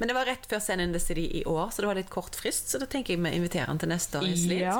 [0.00, 2.10] Men det var rett før Send in the City i år, så det var litt
[2.10, 2.68] kort frist.
[2.72, 4.26] Så da tenker jeg vi inviterer han til neste år.
[4.56, 4.76] Ja.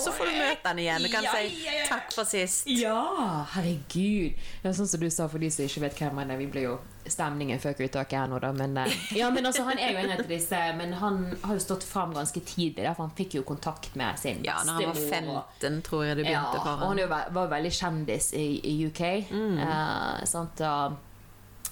[0.00, 1.02] Så får du møte han igjen.
[1.02, 2.66] Du kan Ja, si takk for sist.
[2.66, 4.34] Ja, herregud.
[4.62, 6.36] Det er sånn som du sa, for de som ikke vet hvem han er.
[6.38, 6.78] Vi ble jo
[7.10, 8.52] stemningen før uttaket her nå, da.
[8.52, 10.60] Men, eh, ja, men altså, han er jo en av disse.
[10.78, 14.44] Men han har jo stått fram ganske tidlig, for han fikk jo kontakt med sin
[14.44, 15.36] Ja, når han var bestemor.
[15.42, 16.82] og- 15, tror jeg det Ja, begynte ham.
[16.82, 19.02] og han jo var veldig kjendis i, i UK.
[19.32, 20.96] Eh, sant, og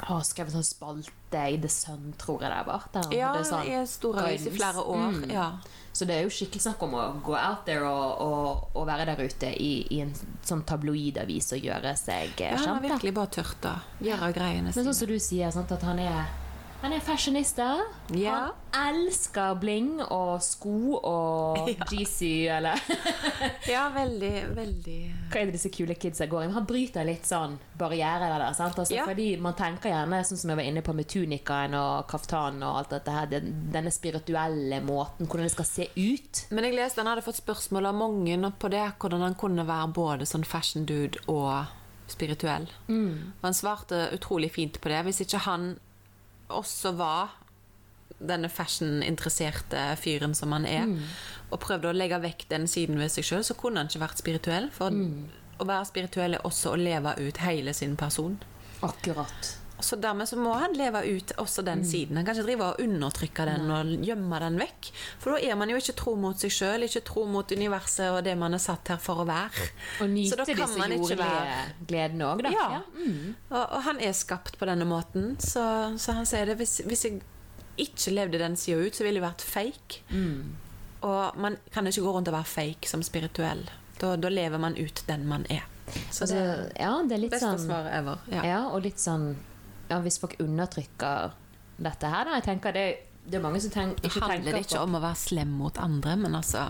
[0.06, 2.82] har skrevet sånn spalte i The Sun, tror jeg det var.
[2.92, 5.12] der han Ja, hadde sånn i en stor i flere år.
[5.12, 5.30] Mm.
[5.32, 5.46] Ja.
[5.96, 9.06] Så det er jo skikkelig snakk om å gå out there og, og, og være
[9.08, 10.10] der ute i, i en
[10.44, 12.50] sånn tabloidavis og gjøre seg kjent.
[12.52, 13.72] Ja, han har virkelig bare tørt å
[14.04, 14.82] gjøre greiene sine.
[14.82, 16.26] Men sånn som du sier, sant, at han er
[16.82, 17.66] han er fashionista.
[18.14, 18.52] Ja.
[18.76, 21.86] Han elsker bling og sko og Ja.
[21.90, 22.78] GC, eller
[23.74, 24.96] Ja, veldig, veldig
[25.32, 26.50] Hva er det disse kule kidsa går i?
[26.54, 28.44] Han bryter litt sånn barrierer der.
[28.58, 28.78] Sant?
[28.78, 29.06] Altså, Ja.
[29.08, 32.82] Fordi man tenker gjerne, sånn som jeg var inne på med tunikaen og kaftanen og
[32.82, 36.44] alt dette her, denne spirituelle måten, hvordan det skal se ut.
[36.54, 39.88] Men jeg leste han hadde fått spørsmål av mange på det, hvordan han kunne være
[39.96, 41.64] både sånn fashion dude og
[42.06, 42.68] spirituell.
[42.86, 45.00] Og han svarte utrolig fint på det.
[45.08, 45.72] Hvis ikke han
[46.48, 47.36] også var
[48.16, 50.86] denne fashion-interesserte fyren som han er,
[51.50, 54.22] og prøvde å legge vekk den siden ved seg sjøl, så kunne han ikke vært
[54.22, 54.70] spirituell.
[54.72, 54.94] For
[55.58, 58.38] å være spirituell er også å leve ut hele sin person.
[58.86, 59.52] Akkurat.
[59.80, 62.16] Så dermed så må han leve ut også den siden.
[62.16, 64.88] Han kan ikke drive og undertrykke den og gjemme den vekk.
[65.20, 68.22] For da er man jo ikke tro mot seg sjøl, ikke tro mot universet og
[68.24, 69.66] det man er satt her for å være.
[70.00, 72.52] Og Så nyte disse man ikke jordlige være- gledene òg, da.
[72.56, 72.80] Ja.
[72.96, 73.34] Mm.
[73.50, 75.64] Og, og han er skapt på denne måten, så,
[76.00, 77.20] så han sier det hvis, hvis jeg
[77.76, 80.00] ikke levde den sida ut, så ville jeg vært fake.
[80.08, 80.54] Mm.
[81.04, 83.66] Og man kan ikke gå rundt og være fake som spirituell.
[84.00, 85.68] Da, da lever man ut den man er.
[86.10, 88.24] Så Altså, det altså, ja, det er litt beste sånn svaret ever.
[88.32, 88.42] Ja.
[88.48, 89.36] Ja, og litt sånn
[89.88, 91.32] ja, Hvis folk undertrykker
[91.78, 92.86] dette her, da Jeg tenker det,
[93.26, 95.78] det er mange som tenk, Det ikke handler tenker ikke om å være slem mot
[95.82, 96.62] andre, men altså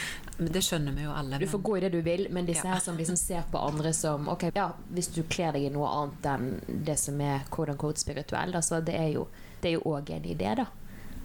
[0.38, 1.38] Det skjønner vi jo alle.
[1.38, 2.74] Du får gå i det du vil, men disse Ja.
[2.74, 5.88] her som liksom ser på andre som Ok, ja, hvis du kler deg i noe
[5.90, 9.28] annet enn det som er quote unquote spirituell, altså det er jo
[9.62, 10.66] det er jo òg en idé, da.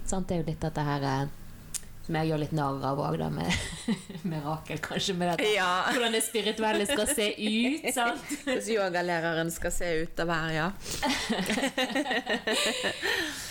[0.07, 0.27] Sant?
[0.29, 1.27] Det er jo litt dette her eh,
[2.09, 3.45] som jeg gjør litt narr av òg, med
[4.29, 5.45] med Rakel, kanskje, med dette.
[5.53, 5.85] Ja.
[5.93, 7.85] Hvordan det spirituelle skal se ut.
[7.93, 8.23] sant?
[8.47, 10.67] Hvordan yogalæreren skal se ut av være, ja.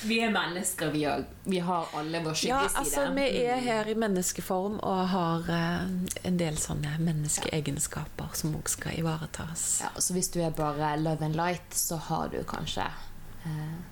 [0.09, 1.24] Vi er mennesker, vi òg.
[1.50, 2.78] Vi har alle vår Ja, skyggeside.
[2.82, 5.80] altså vi er her i menneskeform og har eh,
[6.28, 9.64] en del sånne menneskeegenskaper som òg skal ivaretas.
[9.82, 12.86] Ja, så hvis du er bare love and light, så har du kanskje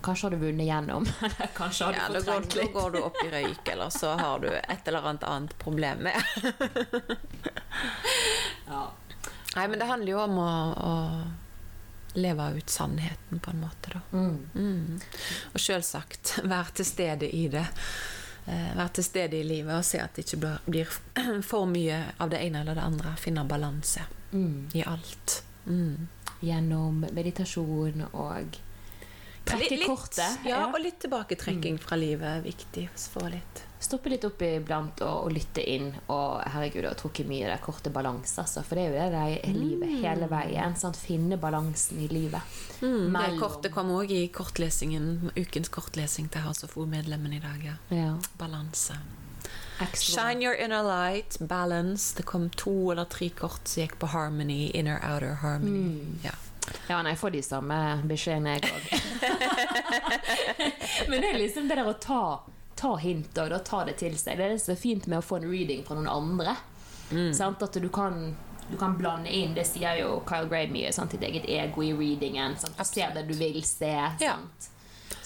[0.03, 1.07] Kanskje har du vunnet gjennom.
[1.27, 2.73] Eller kanskje har du Ja, da går, fortrengt da litt.
[2.75, 6.23] går du opp i røyk, eller så har du et eller annet annet problem med.
[8.67, 8.93] Ja.
[9.57, 14.01] Nei, men det handler jo om å, å leve ut sannheten, på en måte, da.
[14.13, 14.39] Mm.
[14.55, 15.01] Mm.
[15.53, 17.65] Og selvsagt være til stede i det.
[18.47, 22.03] Eh, være til stede i livet og se at det ikke blir, blir for mye
[22.23, 23.15] av det ene eller det andre.
[23.21, 24.67] Finne balanse Mm.
[24.75, 25.43] i alt.
[25.71, 26.09] Mm.
[26.43, 28.57] Gjennom meditasjon og
[29.47, 30.45] trekke Litt- kortet.
[30.47, 32.89] Ja, og litt tilbaketrekking fra livet er viktig.
[32.97, 35.91] For litt Stoppe litt opp iblant og, og lytte inn.
[36.09, 38.63] Og herregud, jeg har trukket mye i det korte balanse, altså.
[38.65, 40.77] For det er jo det det er i livet hele veien.
[40.81, 40.97] Sant?
[40.97, 42.57] Finne balansen i livet.
[42.81, 47.69] Mm, det kortet kom òg i kortlesingen, ukens kortlesing til House of O-medlemmene i dag.
[47.69, 47.77] Ja.
[47.95, 48.11] Ja.
[48.41, 48.97] Balanse.
[49.77, 50.03] Excellent.
[50.09, 52.17] Shine your inner light, balance.
[52.17, 54.71] Det kom to eller tre kort som gikk på harmony.
[54.73, 56.01] Inner, outer harmony.
[56.01, 56.19] Mm.
[56.25, 56.33] Ja.
[56.89, 58.83] Ja, nei, jeg får de samme beskjedene, jeg òg.
[61.11, 62.23] Men det er liksom det der å ta,
[62.79, 64.39] ta hint og da, ta det til seg.
[64.39, 66.57] Det er det som er fint med å få en reading fra noen andre.
[67.35, 67.63] Sant?
[67.63, 68.35] At du kan,
[68.71, 70.91] du kan blande inn Det sier jo Kyle Gray mye.
[70.95, 71.15] Sant?
[71.15, 72.57] Ditt eget ego i readingen.
[72.59, 72.79] Sant?
[72.79, 73.95] Du ser det du vil se.
[74.23, 74.39] Ja.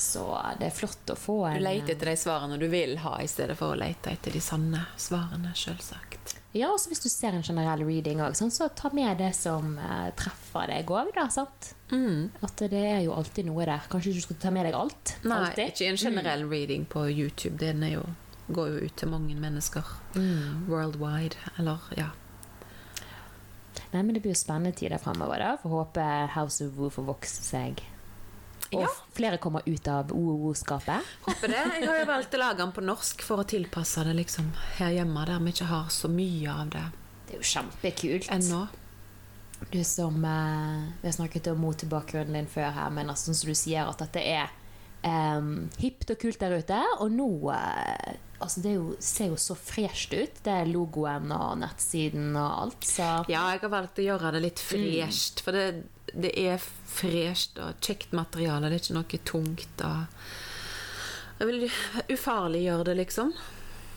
[0.01, 0.25] Så
[0.59, 3.29] det er flott å få en Du leter etter de svarene du vil ha, i
[3.29, 6.37] stedet for å lete etter de sanne svarene, selvsagt.
[6.57, 10.09] Ja, også hvis du ser en generell reading òg, så ta med det som eh,
[10.19, 11.29] treffer deg òg, da.
[11.31, 11.75] Sant?
[11.93, 12.31] Mm.
[12.43, 13.85] At det er jo alltid noe der.
[13.93, 15.15] Kanskje du skal ta med deg alt.
[15.23, 15.75] Nei, alltid.
[15.75, 17.59] ikke en generell reading på YouTube.
[17.61, 18.03] Den jo,
[18.49, 19.95] går jo ut til mange mennesker
[20.67, 21.39] worldwide.
[21.61, 22.09] Eller, ja.
[23.93, 25.39] Nei, men Det blir jo spennende tider fremover.
[25.39, 27.85] da Får håpe House of Woo får vokse seg.
[28.73, 28.89] Og Ja.
[29.17, 31.03] flere kommer ut av OO-skapet.
[31.27, 31.63] Håper det.
[31.81, 34.91] Jeg har jo valgt å lage den på norsk for å tilpasse det liksom her
[34.95, 36.85] hjemme, der vi ikke har så mye av det
[37.27, 38.29] Det er jo kjempekult.
[38.31, 38.69] ennå.
[39.71, 43.55] Du som eh, Vi har snakket om motebakgrunnen din før her, men altså, som du
[43.55, 44.49] sier at dette er
[45.05, 46.81] um, hipt og kult der ute.
[47.01, 50.39] Og nå eh, Altså, det jo, ser jo så fresht ut.
[50.43, 54.41] Det er logoen og nettsiden og alt, så Ja, jeg har valgt å gjøre det
[54.41, 55.83] litt fresht, for det,
[56.15, 58.69] det er fresht og kjekt materiale.
[58.71, 59.85] Det er ikke noe tungt.
[59.87, 61.71] Og jeg vil
[62.13, 63.33] ufarliggjøre det, liksom.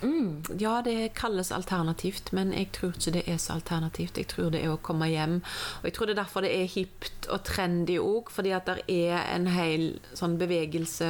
[0.02, 4.18] mm, Ja, det kalles alternativt, men jeg tror ikke det er så alternativt.
[4.18, 5.42] Jeg tror det er å komme hjem.
[5.82, 8.84] Og jeg tror det er derfor det er hipt og trendy òg, fordi at det
[8.88, 11.10] er en hel sånn bevegelse,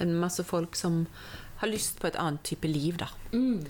[0.00, 1.06] en masse folk som
[1.58, 3.08] har lyst på et annet type liv, da.
[3.32, 3.64] mm,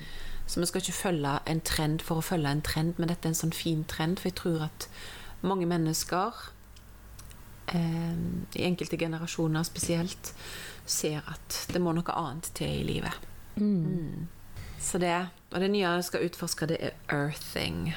[0.48, 3.34] Så vi skal ikke følge en trend for å følge en trend, men dette er
[3.34, 4.86] en sånn fin trend, for jeg tror at
[5.42, 6.32] mange mennesker,
[7.74, 8.12] eh,
[8.54, 10.32] i enkelte generasjoner spesielt,
[10.86, 13.12] ser at det må noe annet til i livet.
[13.56, 14.26] mm.
[14.80, 17.94] Så det, og det nye jeg skal utforske, det er earthing.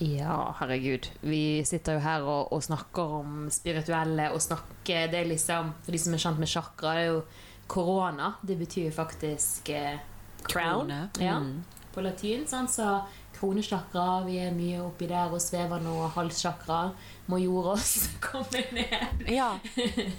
[0.00, 1.10] Ja, herregud.
[1.20, 5.92] Vi sitter jo her og, og snakker om spirituelle og snakker Det er liksom For
[5.92, 7.20] de som er kjent med chakra, det er jo
[7.68, 8.32] korona.
[8.42, 9.98] Det betyr jo faktisk eh,
[10.42, 10.90] crown
[11.20, 11.62] ja, Mm.
[11.94, 12.46] på latin.
[12.48, 13.02] Sånn, Så
[13.42, 15.96] kronechakra, vi er mye oppi der og svever nå.
[16.14, 16.92] Halssjakra.
[17.26, 19.26] må jorde oss komme ned.
[19.30, 19.56] Ja.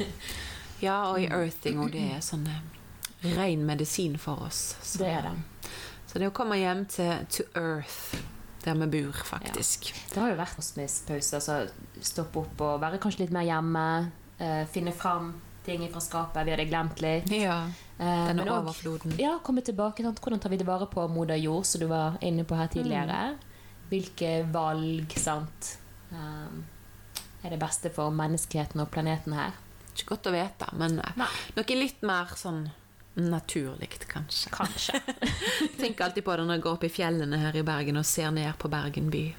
[0.85, 1.93] ja, og i earthing, òg.
[1.95, 4.75] det er sånn eh, ren medisin for oss.
[4.81, 5.71] Så, Det er det.
[6.07, 8.19] så det å komme hjem til to earth,
[8.65, 9.89] der vi bor, faktisk.
[10.11, 11.39] Det har jo vært kosmisk pause.
[11.39, 13.87] Altså stoppe opp og være kanskje litt mer hjemme.
[14.39, 17.31] Uh, finne fram ting fra skapet vi hadde glemt litt.
[17.31, 17.61] Ja.
[18.03, 19.15] Eh, Denne også- overfloden.
[19.21, 20.03] Ja, komme tilbake.
[20.03, 20.19] Sant?
[20.19, 23.37] Hvordan tar vi det vare på moder jord, som du var inne på her tidligere?
[23.89, 25.77] Hvilke valg sant,
[26.11, 26.63] um,
[27.43, 29.53] er det beste for menneskeheten og planeten her?
[29.93, 31.27] Ikke godt å vite, men eh, Nei.
[31.55, 32.71] noe litt mer sånn
[33.15, 34.49] naturlig, kanskje.
[34.55, 35.01] Kanskje.
[35.61, 38.05] Jeg tenker alltid på det når jeg går opp i fjellene her i Bergen og
[38.09, 39.35] ser ned på Bergen by.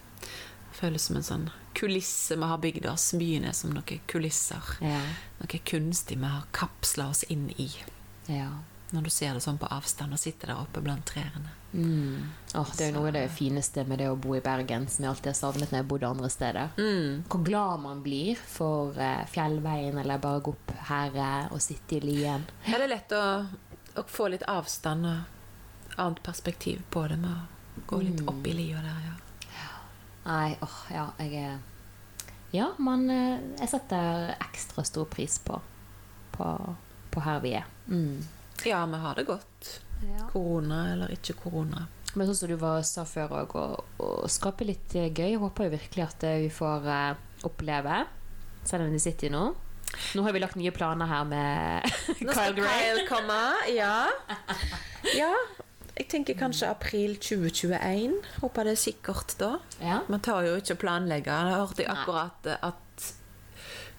[0.78, 3.08] Føles som en sånn kulisse vi har bygd oss.
[3.18, 4.62] Byen er som noen kulisser.
[4.80, 5.00] ja.
[5.40, 7.66] Noe kunstig vi har kapsla oss inn i.
[8.30, 8.50] ja.
[8.94, 11.50] Når du ser det sånn på avstand og sitter der oppe blant trærne.
[11.74, 12.28] Mm.
[12.54, 15.02] Oh, det er jo noe av det fineste med det å bo i Bergen, som
[15.02, 16.76] jeg alltid har savnet når jeg bodde andre steder.
[16.78, 17.24] Mm.
[17.32, 21.98] Hvor glad man blir for eh, fjellveien, eller bare gå opp her eh, og sitte
[21.98, 22.46] i lien.
[22.68, 23.24] Ja, det er lett å,
[23.98, 28.54] å få litt avstand og annet perspektiv på det med å gå litt opp i
[28.54, 29.18] lia der, ja.
[30.24, 31.58] Nei, åh, ja, jeg er
[32.54, 35.58] Ja, man eh, Jeg setter ekstra stor pris på,
[36.32, 36.46] på,
[37.14, 37.66] på her vi er.
[37.88, 38.22] Mm.
[38.66, 39.70] Ja, vi har det godt.
[40.04, 40.28] Ja.
[40.32, 41.86] Korona eller ikke korona.
[42.14, 43.66] Men sånn som du var, sa før òg, å,
[44.04, 45.32] å skape litt eh, gøy.
[45.34, 48.04] Jeg håper jo virkelig at eh, vi får uh, oppleve
[48.64, 49.48] Selv om vi sitter nå.
[50.14, 51.84] Nå har vi lagt nye planer her med
[52.24, 53.40] Nå Kyle skal Kyle komme,
[53.74, 54.06] ja.
[55.14, 55.32] Ja,
[55.94, 58.16] jeg tenker kanskje april 2021.
[58.42, 59.50] Håper det er sikkert da.
[59.78, 60.00] Ja.
[60.10, 61.34] Man tar jo ikke å planlegge.
[61.34, 62.80] Jeg hørte akkurat at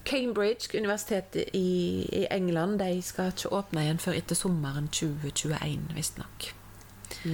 [0.06, 6.50] Cambridge, universitetet i, i England, de skal ikke åpne igjen før etter sommeren 2021, visstnok.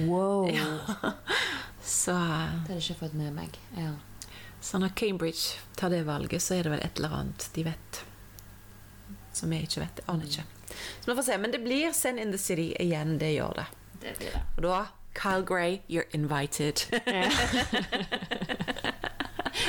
[0.07, 0.49] Wow.
[1.83, 3.59] Så, Det hadde jeg ikke fått med meg.
[3.75, 3.91] Ja.
[4.63, 7.99] så når Cambridge tar det valget, så er det vel et eller annet de vet.
[9.35, 9.99] Som jeg ikke vet.
[9.99, 10.45] Jeg aner ikke.
[11.01, 11.37] Så vi får se.
[11.37, 13.17] Men det blir Send in the City igjen.
[13.19, 13.65] Det gjør det.
[14.01, 14.43] Det blir det.
[14.57, 16.85] Og da Kyle Gray, you're invited.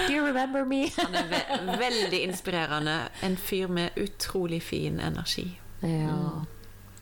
[0.06, 0.88] Do you remember me?
[0.98, 2.96] Han er ve veldig inspirerende.
[3.22, 5.46] En fyr med utrolig fin energi.
[5.80, 6.44] Ja.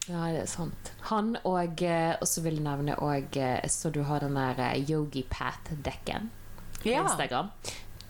[0.09, 0.93] ja, det er sant.
[1.12, 3.36] Han og eh, så vil jeg nevne òg
[3.70, 6.30] Så du har den der eh, Yogi Path-dekken
[6.82, 7.03] på Ja.
[7.05, 7.51] Instagram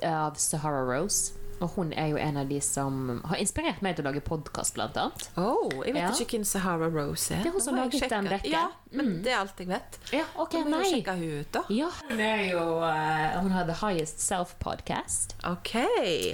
[0.02, 1.32] av Sahara Rose.
[1.62, 4.74] Og hun er jo en av de som har inspirert meg til å lage podkast,
[4.74, 5.28] blant annet.
[5.38, 6.08] Oh, jeg vet Ja.
[6.10, 7.42] ikke hvem Sahara Rose er.
[7.44, 8.50] Det er hun som laget den dekken.
[8.50, 9.22] Ja, men Mm.
[9.22, 9.98] det er alt jeg vet.
[10.12, 10.90] Ja, ok, Da må vi jo nei.
[10.92, 11.62] sjekke hun ut, da.
[11.70, 15.34] Ja, hun er jo uh, Hun har The Highest Self-podcast.
[15.44, 15.72] Ok.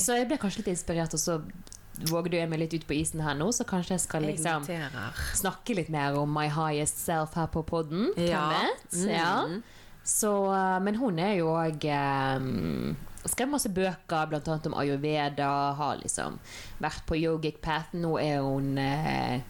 [0.01, 1.43] Så jeg ble kanskje litt inspirert, og så
[2.09, 4.65] våger du meg litt ut på isen her nå, så kanskje jeg skal liksom
[5.35, 8.13] snakke litt mer om My Highest Self her på podden.
[8.17, 8.63] Ja.
[8.95, 9.09] Mm.
[9.11, 9.47] Ja.
[10.09, 11.85] Så, eh, men hun er jo òg
[13.29, 14.55] Skrevet masse bøker, bl.a.
[14.71, 15.49] om ayurveda.
[15.77, 16.39] Har liksom
[16.81, 17.91] vært på yogic path.
[17.99, 19.43] Nå er hun eh,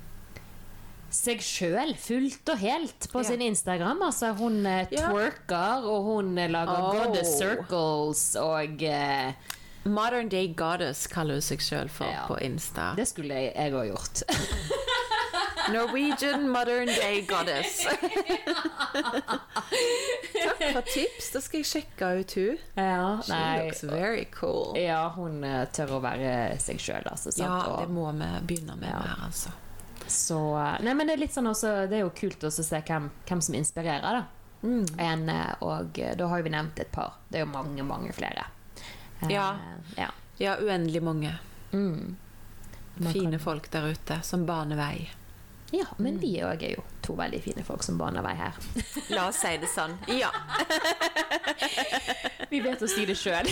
[1.14, 3.28] seg sjøl fullt og helt på Ja.
[3.30, 4.02] sin Instagram.
[4.08, 6.90] Altså, hun eh, twerker, og hun eh, lager Oh.
[6.96, 9.32] goddess circles og eh,
[9.88, 12.26] Modern Day Goddess kaller hun seg sjøl for Ja.
[12.26, 12.94] på Insta.
[12.98, 14.24] Det skulle jeg òg gjort.
[15.72, 17.86] Norwegian Modern Day Goddess.
[20.32, 21.30] Takk for tips.
[21.32, 22.58] Da skal jeg sjekke ut hun.
[22.74, 24.76] ja, She looks very cool.
[24.78, 27.32] Ja, hun eh, tør å være seg sjøl, altså.
[27.32, 27.46] Sant?
[27.46, 29.00] Ja, det må vi begynne med Ja.
[29.04, 29.50] her, altså.
[30.08, 30.38] Så
[30.80, 33.10] Nei, men det er litt sånn også Det er jo kult også å se hvem,
[33.28, 34.24] hvem som inspirerer, da.
[34.62, 34.86] Mm.
[34.98, 37.18] En, eh, og eh, da har vi nevnt et par.
[37.28, 38.46] Det er jo mange, mange flere.
[39.22, 39.50] Eh, Ja.
[39.98, 40.10] ja.
[40.38, 41.34] Ja, uendelig mange
[41.72, 42.16] Mm.
[42.96, 45.10] Man fine kan- folk der ute som baner vei.
[45.70, 48.56] Ja, men vi òg er jo to veldig fine folk som baner vei her.
[49.14, 49.98] La oss si det sånn.
[50.08, 50.30] Ja.
[52.48, 53.48] Vi vet å si det sjøl.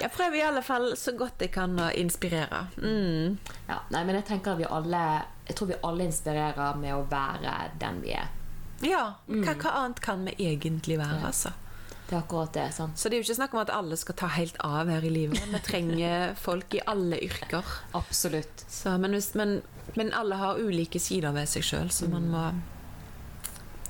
[0.00, 2.66] Jeg prøver i alle fall så godt jeg kan å inspirere.
[2.80, 3.38] Mm.
[3.68, 5.00] Ja, nei, men jeg tenker vi alle
[5.48, 8.28] Jeg tror vi alle inspirerer med å være den vi er.
[8.84, 11.52] Ja, hva, hva annet kan vi egentlig være, altså?
[12.10, 12.64] Det er akkurat det.
[12.74, 12.98] sant?
[12.98, 15.12] Så det er jo ikke snakk om at alle skal ta helt av her i
[15.14, 15.38] livet.
[15.52, 17.62] Vi trenger folk i alle yrker.
[17.94, 18.64] Absolutt.
[18.66, 19.60] Så, men, hvis, men,
[19.94, 22.42] men alle har ulike sider ved seg sjøl, så man må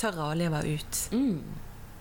[0.00, 1.40] tørre å leve ut Mm.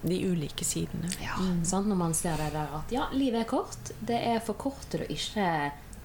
[0.03, 1.09] de ulike sidene.
[1.23, 1.35] Ja,
[1.67, 1.87] sant?
[1.87, 3.91] Når man ser det der at ja, livet er kort.
[3.99, 5.47] Det er for kort til å ikke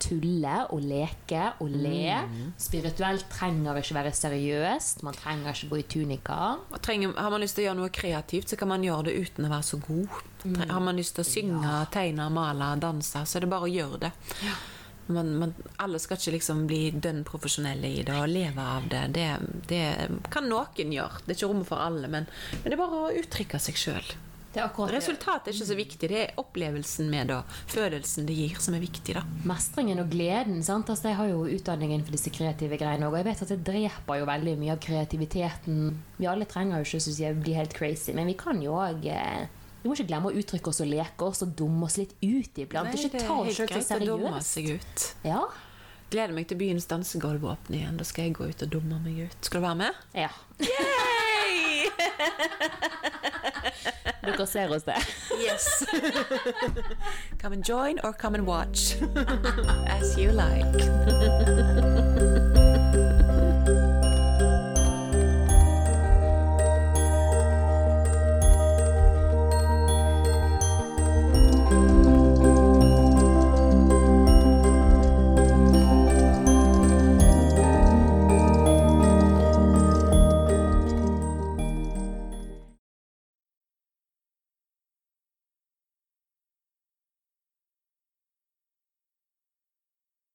[0.03, 2.21] tulle og leke og le.
[2.61, 5.03] Spirituelt trenger ikke være seriøst.
[5.07, 6.39] Man trenger ikke gå i tunika.
[6.85, 9.49] Trenger, har man lyst til å gjøre noe kreativt, så kan man gjøre det uten
[9.49, 10.23] å være så god.
[10.45, 10.61] Mm.
[10.71, 14.07] Har man lyst til å synge, tegne, male, danse, så er det bare å gjøre
[14.07, 14.15] det.
[15.07, 15.51] Man, man,
[15.85, 19.03] alle skal ikke liksom bli dønn profesjonelle i det og leve av det.
[19.17, 19.31] det.
[19.69, 19.85] Det
[20.33, 21.25] kan noen gjøre.
[21.25, 22.29] Det er ikke rom for alle, men,
[22.61, 24.15] men det er bare å uttrykke seg sjøl.
[24.55, 24.93] Det er.
[24.95, 27.41] Resultatet er ikke så viktig, det er opplevelsen med det,
[27.73, 29.17] følelsen det gir, som er viktig.
[29.19, 29.25] da.
[29.49, 30.63] Mestringen og gleden.
[30.63, 30.91] sant?
[30.91, 33.61] Altså, jeg har jo utdanning innenfor disse kreative greiene òg, og jeg vet at det
[33.67, 35.83] dreper jo veldig mye av kreativiteten.
[36.21, 39.45] Vi alle trenger jo ikke jeg, bli helt crazy, men vi kan jo òg eh,
[39.83, 42.63] Vi må ikke glemme å uttrykke oss og leke oss og dumme oss litt ut
[42.63, 42.95] iblant.
[42.95, 45.09] ikke ta oss sjøl så å seriøst.
[45.27, 45.43] Ja.
[46.15, 47.99] Gleder meg til byens dansegulv åpner igjen.
[47.99, 49.39] Da skal jeg gå ut og dumme meg ut.
[49.45, 49.93] Skal du være med?
[50.15, 50.31] ja.
[50.63, 51.91] Yay!
[54.75, 55.07] Oss det.
[55.39, 55.85] Yes.
[57.41, 58.97] come and join or come and watch.
[59.89, 60.65] As you like.